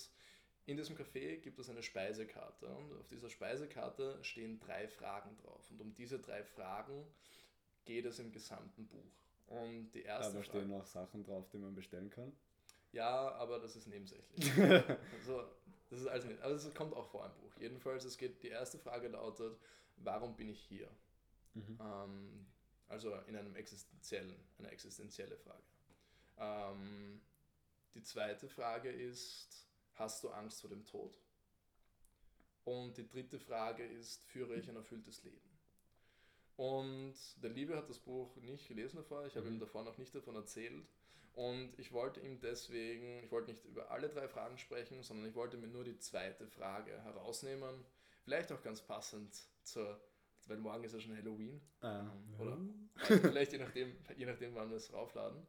[0.66, 5.70] in diesem Café gibt es eine Speisekarte und auf dieser Speisekarte stehen drei Fragen drauf.
[5.70, 7.06] Und um diese drei Fragen
[7.84, 9.12] geht es im gesamten Buch.
[9.46, 12.32] Und die erste Aber Frage, stehen auch Sachen drauf, die man bestellen kann.
[12.94, 14.50] Ja, aber das ist nebensächlich.
[15.18, 15.44] also,
[15.90, 17.52] das ist also nicht, aber es kommt auch vor im Buch.
[17.58, 19.58] Jedenfalls, es geht, die erste Frage lautet,
[19.96, 20.90] warum bin ich hier?
[21.54, 21.78] Mhm.
[21.80, 22.46] Ähm,
[22.88, 25.62] also in einem existenziellen, eine existenzielle Frage.
[26.38, 27.20] Ähm,
[27.94, 31.14] die zweite Frage ist, hast du Angst vor dem Tod?
[32.64, 35.50] Und die dritte Frage ist, führe ich ein erfülltes Leben?
[36.56, 39.54] Und der Liebe hat das Buch nicht gelesen davor, ich habe Mhm.
[39.54, 40.86] ihm davor noch nicht davon erzählt.
[41.34, 45.34] Und ich wollte ihm deswegen, ich wollte nicht über alle drei Fragen sprechen, sondern ich
[45.34, 47.84] wollte mir nur die zweite Frage herausnehmen.
[48.22, 50.00] Vielleicht auch ganz passend zur,
[50.46, 51.60] weil morgen ist ja schon Halloween.
[51.80, 52.06] Ah,
[52.38, 52.58] Ähm, Oder
[53.20, 55.46] vielleicht je nachdem, je nachdem, wann wir es raufladen.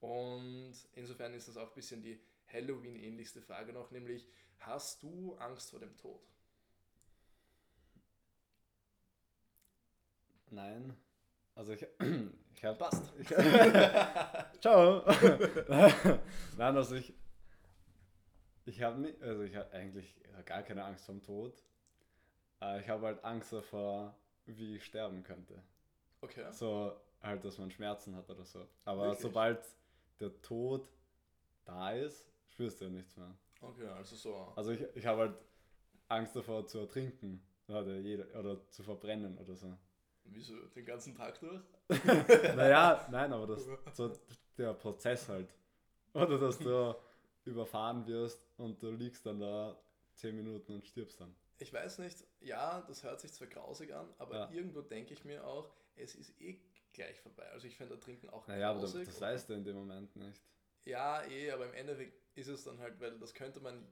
[0.00, 2.20] Und insofern ist das auch ein bisschen die
[2.52, 4.28] Halloween-ähnlichste Frage noch, nämlich
[4.60, 6.20] hast du Angst vor dem Tod?
[10.50, 10.96] Nein.
[11.56, 11.84] Also ich,
[12.54, 12.78] ich habe...
[12.78, 13.12] Passt.
[13.18, 13.28] Ich,
[14.60, 15.02] ciao.
[16.56, 17.12] Nein, also ich...
[18.66, 19.20] Ich habe nicht...
[19.22, 20.14] Also ich habe eigentlich
[20.44, 21.64] gar keine Angst vom Tod.
[22.60, 24.14] Äh, Ich habe halt Angst davor,
[24.44, 25.60] wie ich sterben könnte.
[26.20, 26.44] Okay.
[26.52, 26.92] So
[27.22, 28.68] halt, dass man Schmerzen hat oder so.
[28.84, 29.20] Aber Wirklich?
[29.20, 29.60] sobald
[30.20, 30.88] der Tod
[31.64, 33.34] da ist, spürst du ja nichts mehr.
[33.60, 34.52] Okay, also so.
[34.54, 35.34] Also ich, ich habe halt
[36.08, 39.76] Angst davor zu ertrinken oder, jeder, oder zu verbrennen oder so.
[40.30, 41.62] Wieso den ganzen Tag durch?
[42.56, 44.12] Naja, nein, aber das, so
[44.58, 45.54] der Prozess halt.
[46.12, 46.94] Oder dass du
[47.44, 49.78] überfahren wirst und du liegst dann da
[50.14, 51.34] 10 Minuten und stirbst dann.
[51.58, 54.50] Ich weiß nicht, ja, das hört sich zwar grausig an, aber Ja.
[54.50, 56.58] irgendwo denke ich mir auch, es ist eh
[56.92, 57.48] gleich vorbei.
[57.50, 59.08] Also ich finde Ertrinken auch Naja, aber das, grausig.
[59.08, 60.42] das weißt du in dem Moment nicht.
[60.84, 63.86] Ja, eh, aber im Endeffekt ist es dann halt, weil das könnte man,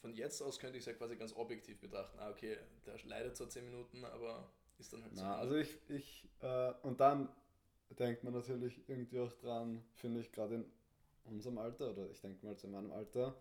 [0.00, 2.18] von jetzt aus könnte ich es ja quasi ganz objektiv betrachten.
[2.18, 5.22] Ah, okay, der leidet zwar 10 Minuten, aber ist dann halt so.
[5.22, 7.28] Na, also ich, ich äh, und dann
[7.98, 10.64] denkt man natürlich irgendwie auch dran, finde ich, gerade in
[11.24, 13.34] unserem Alter, oder ich denke mal zu meinem Alter,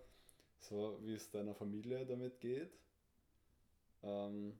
[0.59, 2.71] so wie es deiner Familie damit geht.
[4.03, 4.57] Ähm,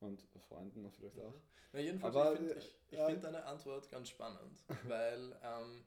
[0.00, 1.34] und Freunden vielleicht auch.
[1.72, 3.06] Na, jedenfalls, Aber, ich finde ich, ich ja.
[3.06, 5.84] find deine Antwort ganz spannend, weil ähm,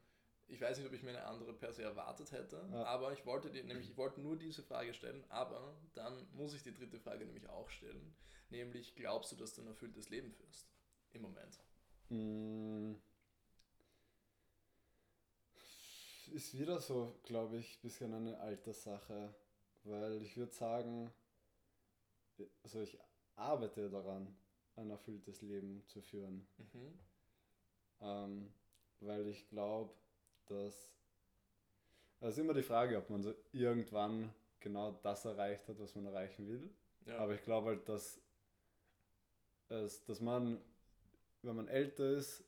[0.48, 2.84] ich weiß nicht, ob ich mir eine andere per se erwartet hätte, Ja.
[2.86, 6.64] aber ich wollte dir, nämlich ich wollte nur diese Frage stellen, aber dann muss ich
[6.64, 8.16] die dritte Frage nämlich auch stellen,
[8.50, 10.68] nämlich glaubst du, dass du ein erfülltes Leben führst
[11.12, 11.60] im Moment?
[12.10, 12.96] Mm.
[16.34, 19.34] Ist wieder so, glaube ich, bisschen eine Alterssache,
[19.84, 21.12] weil ich würde sagen,
[22.64, 22.98] also ich
[23.36, 24.36] arbeite daran,
[24.76, 27.00] ein erfülltes Leben zu führen, Mhm.
[28.02, 28.54] ähm,
[29.00, 29.94] weil ich glaube,
[30.48, 30.92] dass
[32.20, 36.48] also immer die Frage, ob man so irgendwann genau das erreicht hat, was man erreichen
[36.48, 36.70] will.
[37.06, 37.20] Ja.
[37.20, 38.20] Aber ich glaube halt, dass,
[39.70, 40.60] es, dass man,
[41.42, 42.44] wenn man älter ist,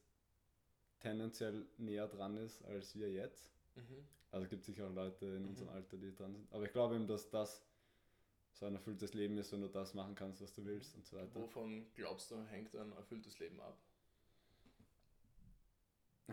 [1.00, 3.50] tendenziell näher dran ist als wir jetzt.
[3.76, 4.08] mhm.
[4.32, 5.50] Also es gibt sicher auch Leute in Mhm.
[5.50, 6.52] unserem Alter, die dran sind.
[6.54, 7.64] Aber ich glaube eben, dass das
[8.54, 11.18] so ein erfülltes Leben ist, wenn du das machen kannst, was du willst und so
[11.18, 11.40] weiter.
[11.40, 13.78] Wovon glaubst du, hängt ein erfülltes Leben ab?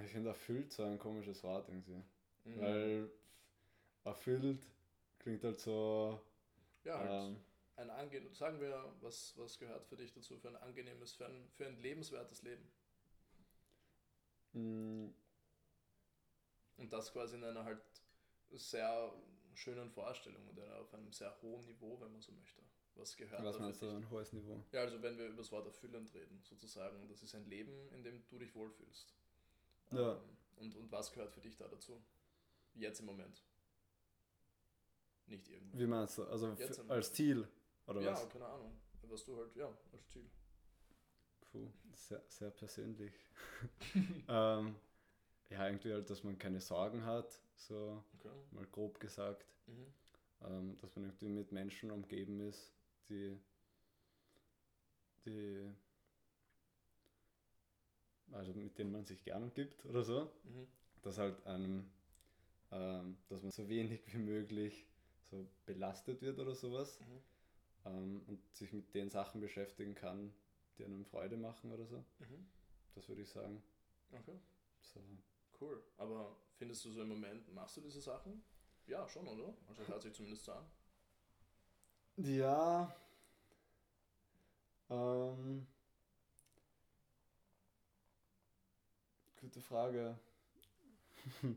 [0.04, 2.02] Ich finde erfüllt so ein komisches Wort irgendwie.
[2.44, 2.60] Mhm.
[2.60, 3.10] Weil
[4.04, 4.60] erfüllt
[5.18, 6.20] klingt halt so.
[6.84, 7.36] ja, halt ähm,
[7.76, 11.48] ein ange sagen wir, was, was gehört für dich dazu für ein angenehmes, für ein,
[11.54, 12.68] für ein lebenswertes Leben?
[14.52, 15.12] mh,
[16.78, 17.80] Und das quasi in einer halt
[18.52, 19.12] sehr
[19.54, 22.62] schönen Vorstellung oder auf einem sehr hohen Niveau, wenn man so möchte.
[22.94, 24.62] Was gehört was meinst du, ein hohes Niveau?
[24.72, 28.02] Ja, also wenn wir über das Wort erfüllend reden, sozusagen, das ist ein Leben, in
[28.02, 29.14] dem du dich wohlfühlst.
[29.90, 30.12] Ja.
[30.14, 32.02] Ähm, und, und was gehört für dich da dazu?
[32.74, 33.42] Jetzt im Moment.
[35.26, 35.78] Nicht irgendwo.
[35.78, 36.24] Wie meinst du?
[36.24, 36.56] Also
[36.88, 37.46] als Ziel?
[37.86, 38.26] Oder ja, was?
[38.26, 38.72] keine Ahnung.
[39.02, 40.28] Was du halt, ja, als Ziel.
[41.50, 43.12] Puh, sehr, sehr persönlich.
[44.28, 44.76] ähm,
[45.50, 48.30] ja, irgendwie halt, dass man keine Sorgen hat, so Okay.
[48.50, 49.46] mal grob gesagt.
[49.66, 49.92] Mhm.
[50.42, 52.72] Ähm, dass man irgendwie mit Menschen umgeben ist,
[53.08, 53.38] die,
[55.24, 55.66] die
[58.32, 60.66] also mit denen man sich gern umgibt oder so, Mhm.
[61.02, 61.90] dass halt einem,
[62.72, 64.86] ähm, dass man so wenig wie möglich
[65.22, 67.22] so belastet wird oder sowas Mhm.
[67.86, 70.34] Ähm, und sich mit den Sachen beschäftigen kann,
[70.78, 72.04] die einem Freude machen oder so.
[72.18, 72.46] Mhm.
[72.94, 73.62] Das würde ich sagen.
[74.12, 74.38] Okay,
[74.80, 75.00] So.
[75.60, 75.82] cool.
[75.96, 78.42] Aber findest du so im Moment, machst du diese Sachen?
[78.86, 79.54] Ja, schon, oder?
[79.68, 80.66] Also hört sich zumindest so an.
[82.16, 82.94] Ja.
[84.88, 85.66] Ähm,
[89.40, 90.18] gute Frage.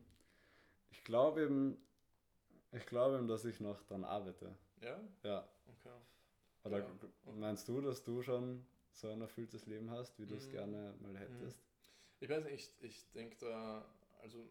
[0.92, 1.78] Ich glaube eben,
[2.72, 4.56] ich glaube eben, dass ich noch dran arbeite.
[4.82, 5.00] Ja?
[5.24, 5.48] Ja.
[5.68, 5.96] Okay.
[6.69, 6.86] Oder
[7.25, 7.34] Ja.
[7.39, 10.51] meinst du, dass du schon so ein erfülltes Leben hast, wie du es Mhm.
[10.51, 11.60] gerne mal hättest?
[12.19, 13.86] Ich weiß nicht, ich, ich denke da,
[14.21, 14.45] also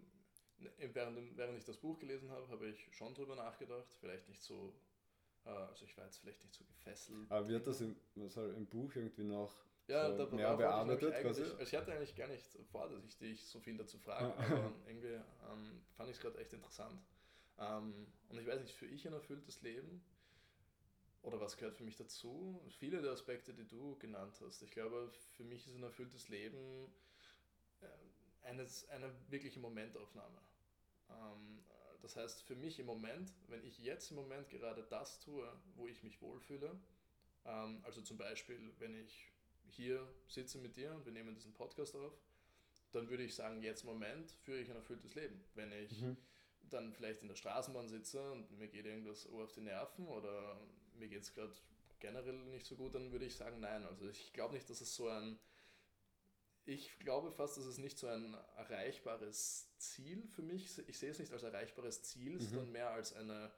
[0.59, 3.87] ne, während, während ich das Buch gelesen habe, habe ich schon drüber nachgedacht.
[4.01, 4.73] Vielleicht nicht so,
[5.45, 7.31] äh, also ich war jetzt vielleicht nicht so gefesselt.
[7.31, 9.55] Aber wird das im, also im Buch irgendwie noch
[9.87, 11.43] Ja, so da, mehr ich bearbeitet nämlich quasi?
[11.43, 14.45] Also ich hatte eigentlich gar nicht vor, dass ich dich so viel dazu frage, Ah.
[14.45, 17.01] aber irgendwie ähm, fand ich es gerade echt interessant.
[17.59, 20.03] Ähm, und ich weiß nicht, für ich ein erfülltes Leben
[21.23, 22.61] oder was gehört für mich dazu?
[22.79, 24.63] Viele der Aspekte, die du genannt hast.
[24.63, 26.93] Ich glaube, für mich ist ein erfülltes Leben
[27.81, 30.41] äh, eines, eine wirkliche Momentaufnahme.
[31.11, 31.65] Ähm,
[32.03, 35.89] das heißt, für mich im Moment, wenn ich jetzt im Moment gerade das tue, wo
[35.89, 36.79] ich mich wohlfühle,
[37.45, 39.33] ähm, also zum Beispiel, wenn ich
[39.71, 42.13] hier sitze mit dir und wir nehmen diesen Podcast auf,
[42.93, 45.45] dann würde ich sagen, jetzt im Moment führe ich ein erfülltes Leben.
[45.55, 46.17] Wenn ich Mhm.
[46.71, 50.59] dann vielleicht in der Straßenbahn sitze und mir geht irgendwas auf die Nerven oder
[50.99, 51.53] mir geht es gerade
[52.01, 53.85] generell nicht so gut, dann würde ich sagen, nein.
[53.87, 55.39] Also ich glaube nicht, dass es so ein,
[56.67, 61.19] ich glaube fast, dass es nicht so ein erreichbares Ziel für mich, ich sehe es
[61.19, 62.41] nicht als erreichbares Ziel, Mhm.
[62.41, 63.51] sondern mehr als eine,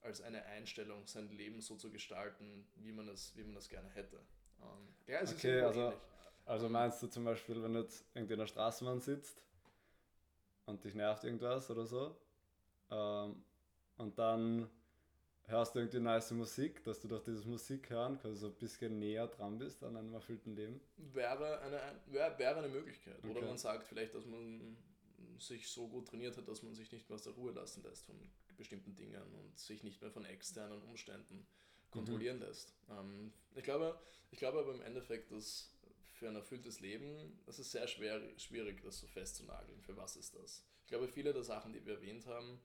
[0.00, 3.90] als eine Einstellung, sein Leben so zu gestalten, wie man es, wie man es gerne
[3.90, 4.20] hätte.
[4.62, 6.00] Ähm, ja, es ist Okay, irgendwo also, ähnlich.
[6.46, 9.42] also meinst du zum Beispiel, wenn du jetzt irgendwie in der Straßenbahn sitzt
[10.66, 12.16] und dich nervt irgendwas oder so
[12.90, 13.44] ähm,
[13.98, 14.70] und dann
[15.46, 18.98] hörst du irgendwie nice Musik, dass du durch dieses Musik hören quasi so ein bisschen
[18.98, 20.80] näher dran bist an einem erfüllten Leben?
[20.96, 23.22] wäre eine, wäre, wäre eine Möglichkeit.
[23.24, 23.48] Oder Okay.
[23.48, 24.76] man sagt vielleicht, dass man
[25.38, 28.04] sich so gut trainiert hat, dass man sich nicht mehr aus der Ruhe lassen lässt
[28.06, 28.16] von
[28.56, 31.46] bestimmten Dingen und sich nicht mehr von externen Umständen
[31.90, 32.74] kontrollieren lässt.
[32.90, 33.98] Ähm, ich, glaube,
[34.30, 35.70] ich glaube aber im Endeffekt, dass
[36.12, 39.80] für ein erfülltes Leben, das ist sehr schwer, schwierig, das so festzunageln.
[39.80, 40.64] Für was ist das?
[40.82, 42.60] Ich glaube, viele der Sachen, die wir erwähnt haben,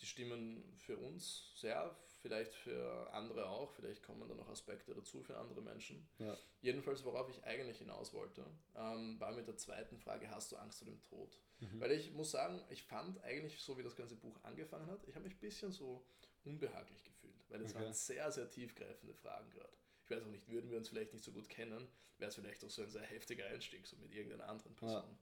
[0.00, 5.22] die stimmen für uns sehr, vielleicht für andere auch, vielleicht kommen da noch Aspekte dazu
[5.22, 6.06] für andere Menschen.
[6.18, 6.36] Ja.
[6.60, 8.44] Jedenfalls, worauf ich eigentlich hinaus wollte,
[8.76, 11.40] ähm, war mit der zweiten Frage, hast du Angst vor dem Tod?
[11.60, 11.80] Mhm.
[11.80, 15.14] Weil ich muss sagen, ich fand eigentlich, so wie das ganze Buch angefangen hat, ich
[15.14, 16.04] habe mich ein bisschen so
[16.44, 17.84] unbehaglich gefühlt, weil es Okay.
[17.84, 19.72] waren sehr, sehr tiefgreifende Fragen gerade.
[20.04, 21.86] Ich weiß auch nicht, würden wir uns vielleicht nicht so gut kennen,
[22.18, 25.18] wäre es vielleicht auch so ein sehr heftiger Einstieg, so mit irgendeiner anderen Person.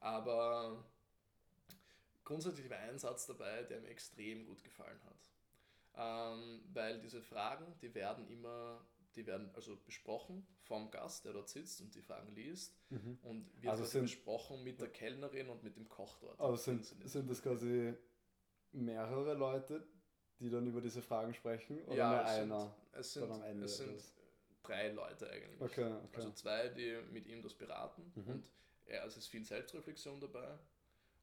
[0.00, 0.84] Aber
[2.24, 5.30] grundsätzlich war ein Satz dabei, der mir extrem gut gefallen hat.
[5.96, 11.48] Ähm, weil diese Fragen, die werden immer, die werden also besprochen vom Gast, der dort
[11.48, 13.18] sitzt und die Fragen liest Mhm.
[13.22, 16.40] und wird Also sind- besprochen mit der Kellnerin und mit dem Koch dort.
[16.40, 17.94] Das sind, sind- sind das quasi
[18.72, 19.86] mehrere Leute,
[20.40, 21.80] die dann über diese Fragen sprechen?
[21.84, 22.60] Oder ja, nur es einer?
[22.60, 24.02] Sind, es sind, am Ende es sind
[24.64, 25.60] drei Leute eigentlich.
[25.60, 26.16] Okay, okay.
[26.16, 28.30] Also zwei, die mit ihm das beraten Mhm.
[28.32, 28.50] und
[28.86, 30.58] er, also es ist viel Selbstreflexion dabei.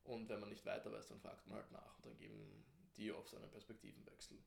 [0.06, 2.64] Und wenn man nicht weiter weiß, dann fragt man halt nach und dann geben
[2.98, 4.38] die oft einen Perspektivenwechsel.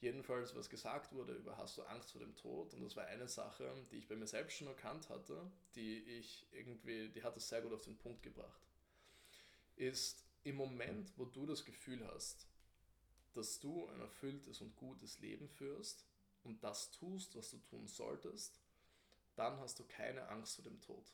[0.00, 3.28] Jedenfalls, was gesagt wurde über hast du Angst vor dem Tod, und das war eine
[3.28, 7.48] Sache, die ich bei mir selbst schon erkannt hatte, die ich irgendwie, die hat es
[7.48, 8.60] sehr gut auf den Punkt gebracht,
[9.76, 12.46] ist im Moment, wo du das Gefühl hast,
[13.32, 16.04] dass du ein erfülltes und gutes Leben führst
[16.44, 18.60] und das tust, was du tun solltest,
[19.36, 21.12] dann hast du keine Angst vor dem Tod.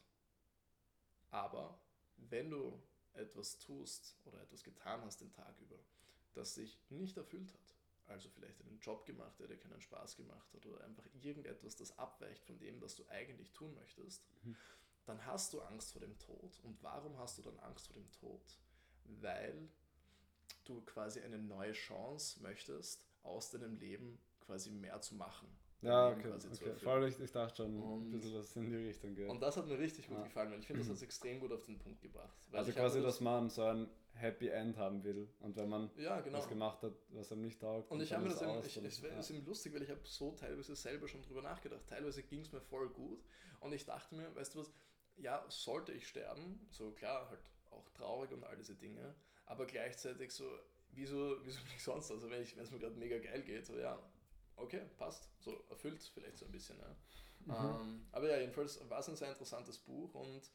[1.31, 1.81] Aber
[2.17, 2.83] wenn du
[3.15, 5.79] etwas tust oder etwas getan hast den Tag über,
[6.35, 7.75] das dich nicht erfüllt hat,
[8.11, 11.97] also vielleicht einen Job gemacht, der dir keinen Spaß gemacht hat oder einfach irgendetwas, das
[11.99, 14.57] abweicht von dem, was du eigentlich tun möchtest, Mhm.
[15.07, 16.59] dann hast du Angst vor dem Tod.
[16.63, 18.59] Und warum hast du dann Angst vor dem Tod?
[19.05, 19.69] Weil
[20.65, 25.49] du quasi eine neue Chance möchtest, aus deinem Leben quasi mehr zu machen.
[25.83, 26.31] Ja, okay.
[26.33, 26.75] okay.
[26.77, 29.29] Voll, ich, ich dachte schon ein Und- bisschen, dass es in die Richtung geht.
[29.31, 30.25] Und das hat mir richtig gut Ja.
[30.25, 32.37] gefallen, weil ich finde, das hat es extrem gut auf den Punkt gebracht.
[32.51, 35.29] Weil also ich habe quasi, das- dass man so ein Happy End haben will.
[35.41, 36.37] Und wenn man Ja, genau.
[36.39, 38.77] was gemacht hat, was einem nicht taugt, Und ich habe mir ist das eben, ich,
[38.77, 39.37] es ist ja.
[39.37, 41.87] eben lustig, weil ich habe so teilweise selber schon drüber nachgedacht.
[41.87, 43.25] Teilweise ging es mir voll gut
[43.61, 44.71] und ich dachte mir, weißt du was,
[45.17, 49.15] ja, sollte ich sterben, so klar, halt auch traurig und all diese Dinge,
[49.47, 50.45] aber gleichzeitig so,
[50.93, 52.11] wieso, wieso nicht sonst?
[52.11, 53.99] Also wenn es mir gerade mega geil geht, so ja,
[54.63, 56.79] okay, passt, so erfüllt vielleicht so ein bisschen.
[56.79, 56.97] Ja.
[57.47, 57.81] Mhm.
[57.81, 60.51] Ähm, aber ja, jedenfalls war es ein sehr interessantes Buch und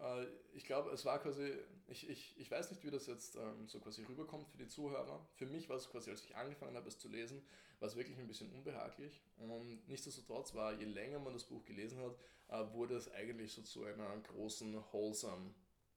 [0.00, 1.52] äh, ich glaube, es war quasi,
[1.88, 5.26] ich, ich, ich weiß nicht, wie das jetzt ähm, so quasi rüberkommt für die Zuhörer.
[5.34, 7.42] Für mich war es quasi, als ich angefangen habe, es zu lesen,
[7.80, 9.22] war es wirklich ein bisschen unbehaglich.
[9.36, 12.16] Und nichtsdestotrotz war, je länger man das Buch gelesen hat,
[12.48, 15.54] äh, wurde es eigentlich so zu einer großen, wholesome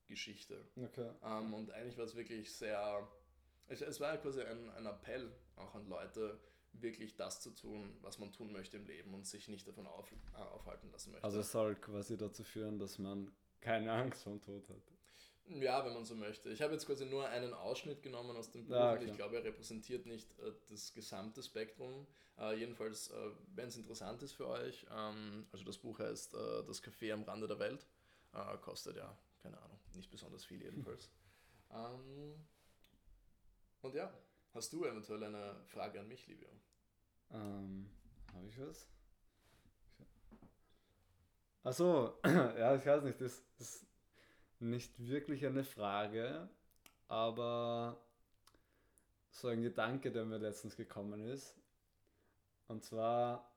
[0.07, 0.65] Geschichte.
[0.75, 1.11] Okay.
[1.23, 3.07] Ähm, und eigentlich war es wirklich sehr,
[3.67, 6.39] es, es war quasi ein, ein Appell auch an Leute,
[6.73, 10.11] wirklich das zu tun, was man tun möchte im Leben und sich nicht davon auf,
[10.11, 11.23] äh, aufhalten lassen möchte.
[11.23, 14.81] Also es soll quasi dazu führen, dass man keine Angst vor dem Tod hat.
[15.49, 16.49] Ja, wenn man so möchte.
[16.49, 19.37] Ich habe jetzt quasi nur einen Ausschnitt genommen aus dem Buch Ah, und ich glaube,
[19.37, 22.05] er repräsentiert nicht äh, das gesamte Spektrum.
[22.37, 26.63] Äh, jedenfalls, äh, wenn es interessant ist für euch, ähm, also das Buch heißt äh,
[26.65, 27.87] Das Café am Rande der Welt,
[28.33, 31.09] äh, kostet ja, keine Ahnung, nicht besonders viel jedenfalls.
[31.71, 32.45] ähm,
[33.81, 34.13] und ja,
[34.53, 36.49] hast du eventuell eine Frage an mich, Livio?
[37.31, 37.89] Ähm,
[38.33, 38.87] habe ich was?
[41.63, 43.85] Achso, ja, ich weiß nicht, das ist
[44.59, 46.49] nicht wirklich eine Frage,
[47.07, 48.01] aber
[49.31, 51.55] so ein Gedanke, der mir letztens gekommen ist.
[52.67, 53.51] Und zwar,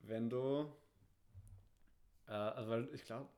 [0.00, 0.72] wenn du,
[2.28, 3.28] äh, also weil ich glaube,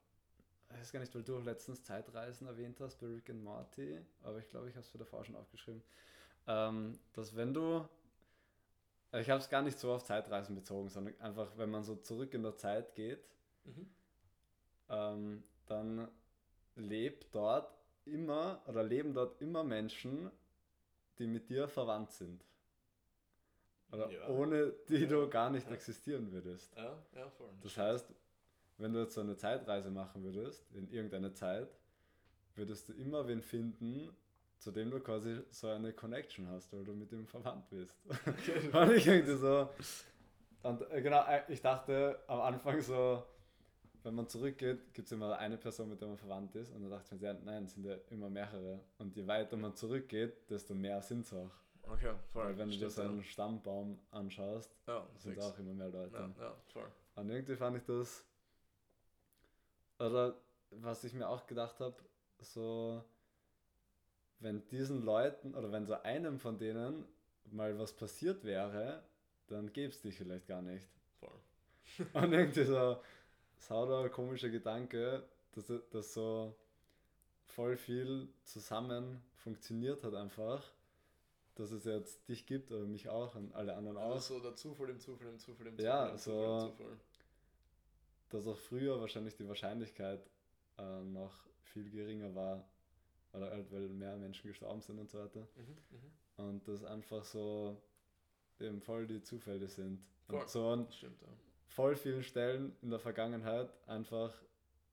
[0.70, 4.00] ich weiß gar nicht, weil du auch letztens Zeitreisen erwähnt hast bei Rick and Morty,
[4.22, 5.82] aber ich glaube, ich habe es für davor schon aufgeschrieben,
[6.46, 7.86] ähm, dass wenn du
[9.12, 11.96] also ich habe es gar nicht so auf Zeitreisen bezogen, sondern einfach, wenn man so
[11.96, 13.24] zurück in der Zeit geht,
[13.64, 13.88] Mhm.
[14.88, 16.08] ähm, dann
[16.76, 17.72] lebt dort
[18.04, 20.30] immer oder leben dort immer Menschen,
[21.18, 22.44] die mit dir verwandt sind.
[23.90, 24.28] Oder Ja.
[24.28, 25.06] ohne die Ja.
[25.08, 25.72] du gar nicht Ja.
[25.74, 26.76] existieren würdest.
[27.62, 28.12] Das heißt,
[28.78, 31.68] wenn du jetzt so eine Zeitreise machen würdest, in irgendeine Zeit,
[32.54, 34.14] würdest du immer wen finden,
[34.58, 37.96] zu dem du quasi so eine Connection hast, weil du mit ihm verwandt bist.
[38.70, 39.68] Fand ich irgendwie so.
[40.62, 43.22] Und äh, genau, äh, ich dachte am Anfang so,
[44.02, 46.72] wenn man zurückgeht, gibt es immer eine Person, mit der man verwandt ist.
[46.72, 48.80] Und dann dachte ich mir, nein, es sind ja immer mehrere.
[48.98, 51.50] Und je weiter man zurückgeht, desto mehr sind es auch.
[51.82, 52.46] Okay, voll.
[52.46, 55.06] Weil wenn du dir so einen Stammbaum anschaust, ja.
[55.18, 56.14] Sind auch immer mehr Leute.
[56.14, 56.90] Ja, ja, voll.
[57.14, 58.24] Und irgendwie fand ich das,
[59.98, 60.36] oder
[60.70, 61.96] was ich mir auch gedacht habe,
[62.40, 63.02] so,
[64.40, 67.04] wenn diesen Leuten oder wenn so einem von denen
[67.50, 69.02] mal was passiert wäre,
[69.48, 70.86] dann gäbe es dich vielleicht gar nicht.
[71.20, 71.38] Voll.
[72.12, 72.98] Und irgendwie so,
[73.58, 75.22] sauder komischer Gedanke,
[75.52, 76.54] dass, dass so
[77.46, 80.62] voll viel zusammen funktioniert hat einfach,
[81.54, 84.14] dass es jetzt dich gibt oder mich auch und alle anderen auch.
[84.14, 86.76] Also so der Zufall im Zufall im Zufall im Zufall Ja, im so- Zufall im
[86.76, 86.96] Zufall.
[88.30, 90.20] dass auch früher wahrscheinlich die Wahrscheinlichkeit
[90.78, 91.32] äh, noch
[91.62, 92.62] viel geringer war,
[93.36, 95.46] oder halt, weil mehr Menschen gestorben sind und so weiter.
[95.56, 96.44] Mhm, mhm.
[96.44, 97.80] Und das einfach so
[98.60, 100.04] eben voll die Zufälle sind.
[100.28, 100.40] Voll.
[100.40, 101.28] Und so an stimmt, ja.
[101.66, 104.32] voll vielen Stellen in der Vergangenheit einfach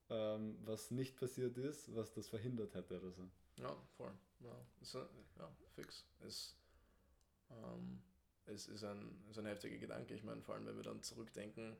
[0.09, 3.29] ähm, was nicht passiert ist, was das verhindert hätte oder so.
[3.57, 4.11] Ja, voll.
[4.39, 6.05] Ja, ist, ja fix.
[6.19, 6.57] Es,
[7.49, 8.01] ähm,
[8.45, 10.13] es ist, ein, ist ein heftiger Gedanke.
[10.13, 11.77] Ich meine, vor allem, wenn wir dann zurückdenken,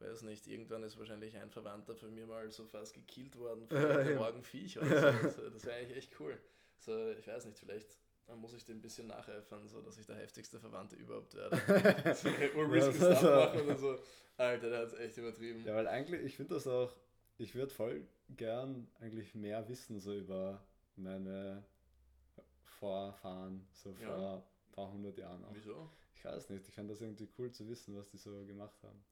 [0.00, 3.80] weiß nicht, irgendwann ist wahrscheinlich ein Verwandter von mir mal so fast gekillt worden von
[3.80, 4.16] Ja, einem ja.
[4.16, 5.42] Morgenviech oder so.
[5.52, 6.38] Das wäre eigentlich echt cool.
[6.78, 10.04] So, ich weiß nicht, vielleicht dann muss ich dem ein bisschen nacheifern, so dass ich
[10.06, 11.56] der heftigste Verwandte überhaupt werde.
[12.14, 13.26] so, Ja, Stuff so.
[13.30, 13.98] machen und so.
[14.36, 15.64] Alter, der hat es echt übertrieben.
[15.64, 16.94] Ja, weil eigentlich, ich finde das auch,
[17.38, 20.62] ich würde voll gern eigentlich mehr wissen, so über
[20.96, 21.64] meine
[22.64, 24.06] Vorfahren, so Ja.
[24.14, 25.54] vor ein paar hundert Jahren auch.
[25.54, 25.90] Wieso?
[26.14, 29.02] Ich weiß nicht, ich fand das irgendwie cool zu wissen, was die so gemacht haben.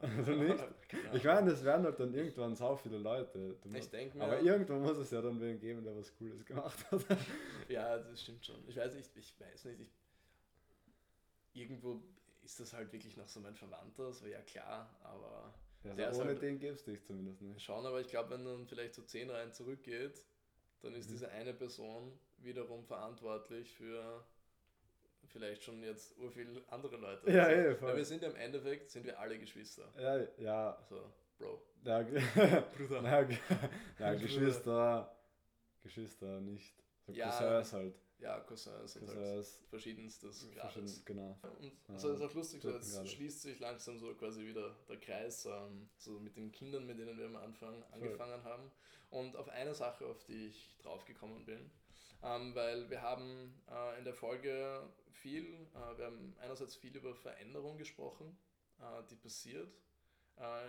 [0.00, 0.64] Also nicht?
[1.14, 3.56] Ich meine, es werden halt dann irgendwann sau viele Leute.
[3.62, 4.24] Du Ich denke mir.
[4.24, 7.00] aber irgendwann muss es ja dann wen geben, der was Cooles gemacht hat.
[7.68, 8.56] Ja, das stimmt schon.
[8.68, 9.92] Ich weiß nicht, ich weiß nicht, ich,
[11.54, 12.02] irgendwo
[12.42, 16.30] ist das halt wirklich noch so mein Verwandter, so ja klar, aber Ja, also ohne
[16.30, 17.62] halt- den gibst dich zumindest nicht.
[17.62, 20.24] schauen, aber ich glaube, wenn man vielleicht so zehn Reihen zurückgeht,
[20.80, 21.12] dann ist Mhm.
[21.12, 24.24] diese eine Person wiederum verantwortlich für
[25.28, 27.30] vielleicht schon jetzt ur viel andere Leute.
[27.30, 27.88] Ja, Also, eh, voll.
[27.88, 29.88] Weil wir sind ja im Endeffekt, sind wir alle Geschwister.
[29.98, 31.62] Ja, ja, Also, Bro.
[31.84, 32.02] ja,
[32.76, 33.02] Bruder.
[33.02, 33.28] ja,
[33.98, 35.16] ja Geschwister,
[35.82, 36.74] Geschwister nicht.
[37.06, 37.28] So Ja.
[37.30, 37.94] Cousins halt.
[38.18, 41.04] Ja, Cousins und halt Cousins, verschiedenstes Grades.
[41.04, 41.36] genau.
[41.58, 43.10] Und Ja, so ist auch lustig, so jetzt Grades.
[43.10, 47.18] schließt sich langsam so quasi wieder der Kreis, ähm, so mit den Kindern, mit denen
[47.18, 48.70] wir am Anfang angefangen haben.
[49.10, 51.68] Und auf eine Sache, auf die ich draufgekommen bin,
[52.22, 57.14] ähm, weil wir haben äh, in der Folge viel, äh, wir haben einerseits viel über
[57.14, 58.36] Veränderung gesprochen,
[58.80, 59.72] äh, die passiert.
[60.36, 60.68] Äh,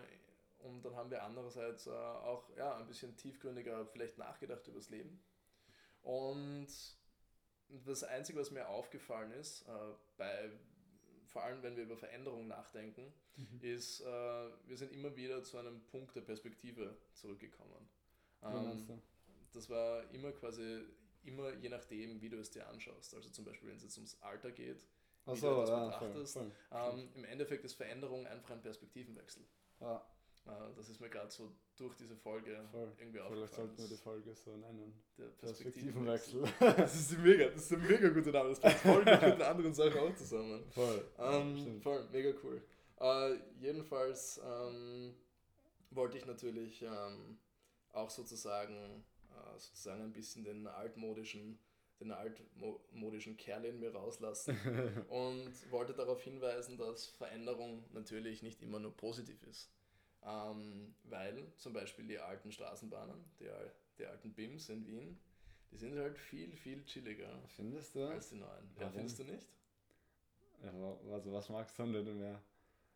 [0.60, 5.22] und dann haben wir andererseits auch ja, ein bisschen tiefgründiger vielleicht nachgedacht über das Leben.
[6.04, 6.70] Und
[7.68, 9.66] das Einzige, was mir aufgefallen ist,
[10.16, 10.52] bei
[11.26, 13.60] vor allem wenn wir über Veränderung nachdenken, Mhm.
[13.62, 17.90] ist, wir sind immer wieder zu einem Punkt der Perspektive zurückgekommen.
[18.42, 19.02] Ähm,
[19.52, 20.84] das war immer quasi,
[21.26, 23.14] immer je nachdem, wie du es dir anschaust.
[23.16, 24.86] Also zum Beispiel, wenn es jetzt ums Alter geht,
[25.26, 26.34] wie so, du das ja, voll, betrachtest.
[26.34, 26.52] voll.
[26.72, 29.44] Ähm, Im Endeffekt ist Veränderung einfach ein Perspektivenwechsel.
[29.80, 30.06] Ja,
[30.46, 32.92] Äh, das ist mir gerade so durch diese Folge voll.
[33.00, 33.68] irgendwie Vielleicht aufgefallen.
[33.70, 34.94] sollten wir die Folge so nennen.
[35.18, 36.44] der Perspektivenwechsel.
[36.60, 38.50] Das ist ein mega, das ist ein mega guter Name.
[38.50, 40.64] Das passt voll mit den anderen Sachen auch zusammen.
[40.72, 41.06] voll.
[41.18, 42.62] Ähm, voll, mega cool.
[43.00, 45.16] Äh, jedenfalls ähm,
[45.92, 47.38] wollte ich natürlich ähm,
[47.94, 49.06] auch sozusagen,
[49.58, 51.60] sozusagen ein bisschen den altmodischen,
[52.00, 54.58] den altmodischen Kerl in mir rauslassen
[55.10, 59.70] und wollte darauf hinweisen, dass Veränderung natürlich nicht immer nur positiv ist.
[60.26, 63.50] Ähm, weil zum Beispiel die alten Straßenbahnen, die,
[63.98, 65.20] die alten BIMs in Wien,
[65.72, 68.08] die sind halt viel, viel chilliger Findest du?
[68.08, 68.70] als die neuen.
[68.76, 68.94] Ja, Warum?
[68.94, 69.48] findest du nicht?
[70.64, 70.72] Ja,
[71.12, 72.42] also was magst du denn mehr?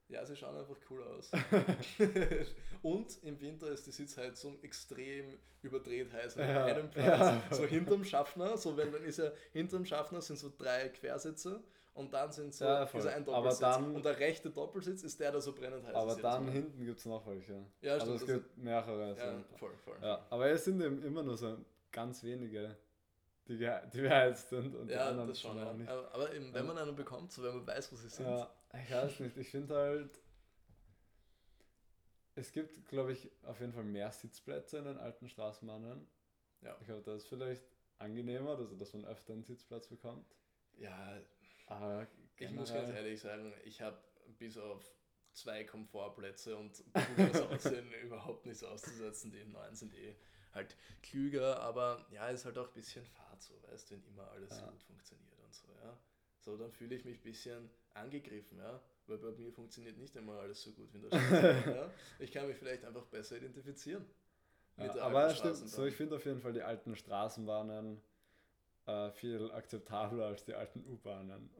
[0.10, 1.32] Ja, sie schauen einfach cool aus.
[2.82, 7.06] und im Winter ist die Sitzheizung extrem überdreht heiß an Ja, einem Platz.
[7.20, 7.42] ja.
[7.52, 11.62] So hinterm Schaffner, so wenn dann ist ja hinterm Schaffner sind so drei Quersitze
[11.94, 13.02] und dann sind so Ja, voll.
[13.02, 13.60] ist ein Aber Doppelsitz.
[13.60, 16.18] dann- und der rechte Doppelsitz ist der, der so brennend heiß Aber ist.
[16.18, 16.52] jedes dann Mal.
[16.54, 17.66] hinten gibt es noch welche.
[17.82, 19.16] Ja, also stimmt, es das gibt mehrere.
[19.16, 19.98] so Ja, voll, voll.
[20.02, 21.58] Ja, aber es sind eben immer nur so
[21.92, 22.78] ganz wenige,
[23.48, 25.58] die, die beheizt sind und Ja, das schon.
[25.58, 25.70] Ja.
[25.70, 25.90] auch nicht.
[25.90, 28.26] Aber, aber eben, wenn man einen bekommt, so wenn man weiß, wo sie sind.
[28.28, 29.38] Ja, ich weiß nicht.
[29.38, 30.22] Ich finde halt,
[32.36, 36.08] es gibt, glaube ich, auf jeden Fall mehr Sitzplätze in den alten Straßenbahnen.
[36.62, 36.76] Ja.
[36.80, 37.64] Ich glaube, das ist vielleicht
[37.98, 40.36] angenehmer, also dass man öfter einen Sitzplatz bekommt.
[40.74, 41.20] ja
[41.68, 42.08] Aber
[42.38, 43.98] Ich muss ganz ehrlich sagen, ich habe
[44.38, 44.84] bis auf
[45.34, 46.84] zwei Komfortplätze und
[47.18, 49.32] das Aussehen überhaupt nichts auszusetzen.
[49.32, 50.16] Die neuen sind eh
[50.54, 54.30] halt klüger, aber ja, ist halt auch ein bisschen Fahrt so, weißt du, wenn immer
[54.32, 54.70] alles Ja.
[54.70, 55.98] gut funktioniert und so, ja.
[56.48, 60.40] So, dann fühle ich mich ein bisschen angegriffen, ja, weil bei mir funktioniert nicht immer
[60.40, 61.92] alles so gut wie in der Straßenbahn, ja.
[62.20, 64.06] Ich kann mich vielleicht einfach besser identifizieren.
[64.78, 68.02] Ja, aber stimmt, so ich finde auf jeden Fall die alten Straßenbahnen
[68.86, 71.50] äh, viel akzeptabler als die alten U-Bahnen.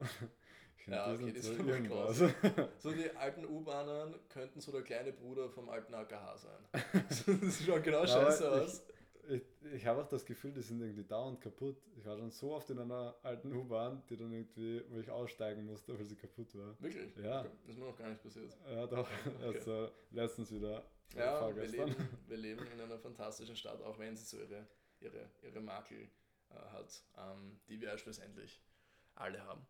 [0.86, 2.22] Ja, okay, sind so aber irgendwas.
[2.78, 7.04] So die alten U-Bahnen könnten so der kleine Bruder vom alten AKH sein.
[7.42, 8.82] das schaut genau scheiße aus.
[9.28, 9.42] Ich,
[9.74, 11.76] ich habe auch das Gefühl, die sind irgendwie dauernd kaputt.
[11.96, 15.66] Ich war schon so oft in einer alten U-Bahn, die dann irgendwie, wo ich aussteigen
[15.66, 16.80] musste, weil sie kaputt war.
[16.80, 17.14] Wirklich?
[17.16, 17.40] Ja.
[17.40, 17.50] Okay.
[17.66, 18.56] Ist mir noch gar nicht passiert.
[18.70, 19.08] Ja, doch.
[19.42, 20.82] Also letztens wieder.
[21.14, 21.94] Ja, wir leben,
[22.26, 24.66] wir leben in einer fantastischen Stadt, auch wenn sie so ihre,
[25.00, 26.08] ihre, ihre Makel
[26.50, 28.62] äh, hat, ähm, die wir schlussendlich
[29.14, 29.66] alle haben.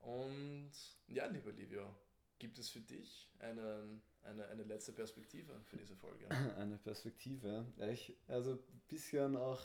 [0.00, 0.72] Und
[1.06, 1.94] ja, lieber Livio,
[2.38, 6.28] gibt es für dich einen, eine, eine letzte Perspektive für diese Folge?
[6.58, 7.64] Eine Perspektive.
[7.90, 9.60] Ich, also ein bisschen auch,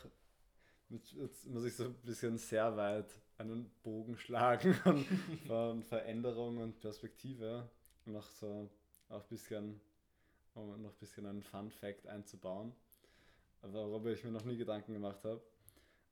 [0.90, 4.74] jetzt muss ich so ein bisschen sehr weit einen Bogen schlagen
[5.48, 7.70] von, Veränderung und Perspektive.
[8.06, 8.70] Noch so
[9.10, 9.82] auch ein bisschen,
[10.56, 12.74] um noch ein bisschen einen Fun Fact einzubauen.
[13.62, 15.42] Worüber ich mir noch nie Gedanken gemacht habe,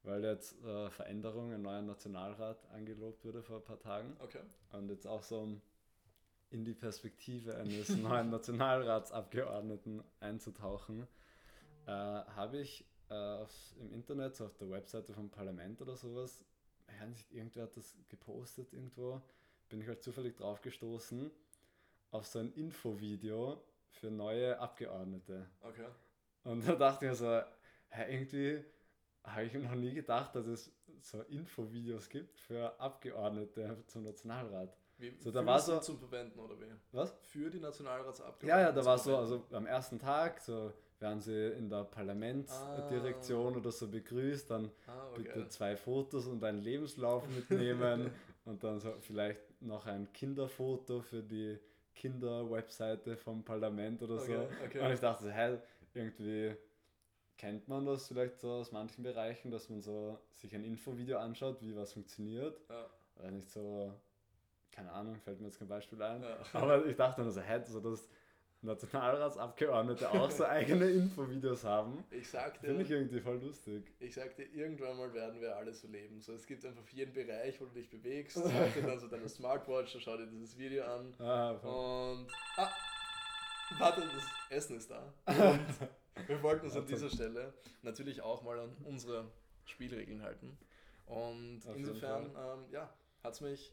[0.03, 4.15] weil jetzt äh, Veränderung, ein neuer Nationalrat angelobt wurde vor ein paar Tagen.
[4.19, 4.39] Okay.
[4.71, 5.61] Und jetzt auch so um
[6.51, 11.07] in die Perspektive eines neuen Nationalratsabgeordneten einzutauchen,
[11.85, 16.45] äh, habe ich äh, aufs, im Internet, so auf der Webseite vom Parlament oder sowas,
[17.07, 19.21] nicht, irgendwer hat das gepostet irgendwo,
[19.69, 21.31] bin ich halt zufällig drauf gestoßen,
[22.11, 25.49] auf so ein Infovideo für neue Abgeordnete.
[25.61, 25.87] Okay.
[26.43, 27.41] Und da dachte ich mir so,
[27.89, 28.63] hä, irgendwie
[29.23, 34.75] habe ich noch nie gedacht, dass es so Infovideos gibt für Abgeordnete zum Nationalrat.
[35.19, 36.65] So, da war so- zum Verwenden oder wie?
[36.91, 37.13] Was?
[37.23, 38.47] Für die Nationalratsabgeordneten.
[38.49, 43.53] Ja, ja, da war so, also am ersten Tag, so werden sie in der Parlamentsdirektion
[43.53, 43.57] Ah.
[43.57, 45.47] oder so begrüßt, dann Ah, bitte okay.
[45.49, 48.11] zwei Fotos und einen Lebenslauf mitnehmen
[48.45, 51.57] und dann so vielleicht noch ein Kinderfoto für die
[51.95, 54.31] Kinderwebseite vom Parlament oder so.
[54.33, 54.79] Okay, okay.
[54.85, 55.57] Und ich dachte, hä,
[55.93, 56.55] irgendwie
[57.37, 61.61] kennt man das vielleicht so aus manchen Bereichen, dass man so sich ein Infovideo anschaut,
[61.61, 62.61] wie was funktioniert.
[62.69, 62.85] Ja,
[63.19, 63.93] Oder nicht so,
[64.71, 66.21] keine Ahnung, fällt mir jetzt kein Beispiel ein.
[66.21, 66.37] ja.
[66.53, 68.07] Aber ich dachte nur so, hä, so dass
[68.63, 72.03] Nationalratsabgeordnete auch so eigene Infovideos haben.
[72.11, 73.91] Ich sagte, Finde ich irgendwie voll lustig.
[73.99, 76.21] Ich sagte, irgendwann mal werden wir alle so leben.
[76.21, 78.35] So, es gibt einfach jeden Bereich, wo du dich bewegst.
[78.43, 81.13] Sag dir dann so deine Smartwatch, dann schau dir dieses Video an.
[81.19, 81.51] Ah.
[81.51, 82.27] Und.
[82.57, 82.69] Ah!
[83.79, 85.11] Warte, das Essen ist da.
[85.25, 89.25] Und wir wollten uns an dieser Stelle natürlich auch mal an unsere
[89.65, 90.57] Spielregeln halten.
[91.07, 92.93] Und Auf insofern, ähm, ja,
[93.23, 93.71] hat es mich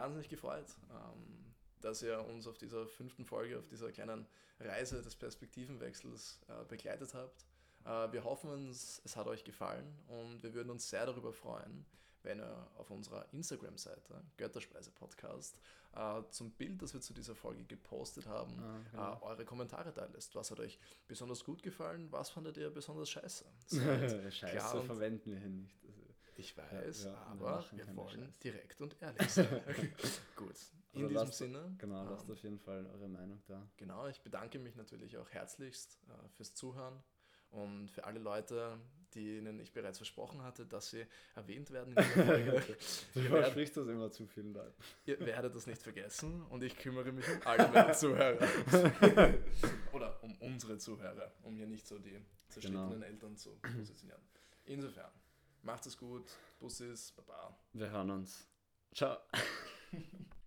[0.00, 4.26] wahnsinnig gefreut, ähm, dass ihr uns auf dieser fünften Folge, auf dieser kleinen
[4.60, 7.46] Reise des Perspektivenwechsels äh, begleitet habt.
[7.84, 11.84] Äh, wir hoffen, es, es hat euch gefallen und wir würden uns sehr darüber freuen,
[12.24, 15.58] wenn ihr auf unserer Instagram-Seite, Götterspeise Podcast,
[15.94, 19.12] äh, zum Bild, das wir zu dieser Folge gepostet haben, Ah, genau.
[19.14, 20.34] äh, eure Kommentare da lässt.
[20.34, 22.08] Was hat euch besonders gut gefallen?
[22.10, 23.44] Was fandet ihr besonders scheiße?
[24.30, 25.78] Scheiße verwenden wir hier nicht.
[26.40, 29.46] Ich weiß, Ja, ja, aber wir wollen direkt und ehrlich sein.
[30.36, 30.54] Gut,
[30.92, 31.74] in Also diesem lasst- Sinne.
[31.78, 33.68] genau, ähm, lasst auf jeden Fall eure Meinung da.
[33.76, 37.02] Genau, ich bedanke mich natürlich auch herzlichst äh, fürs Zuhören
[37.50, 38.78] und für alle Leute,
[39.16, 42.62] denen ich bereits versprochen hatte, dass sie erwähnt werden in dieser Folge.
[43.14, 44.80] Du versprichst das immer zu vielen Leuten.
[45.06, 48.38] ihr werdet das nicht vergessen und ich kümmere mich um alle meine Zuhörer.
[49.92, 53.06] Oder um unsere Zuhörer, um hier nicht so die zerschnittenen Genau.
[53.06, 54.22] Eltern zu positionieren.
[54.66, 55.10] Insofern,
[55.62, 56.24] macht es gut,
[56.60, 57.56] Bussis, Baba.
[57.72, 58.46] Wir hören uns.
[58.94, 59.18] Ciao.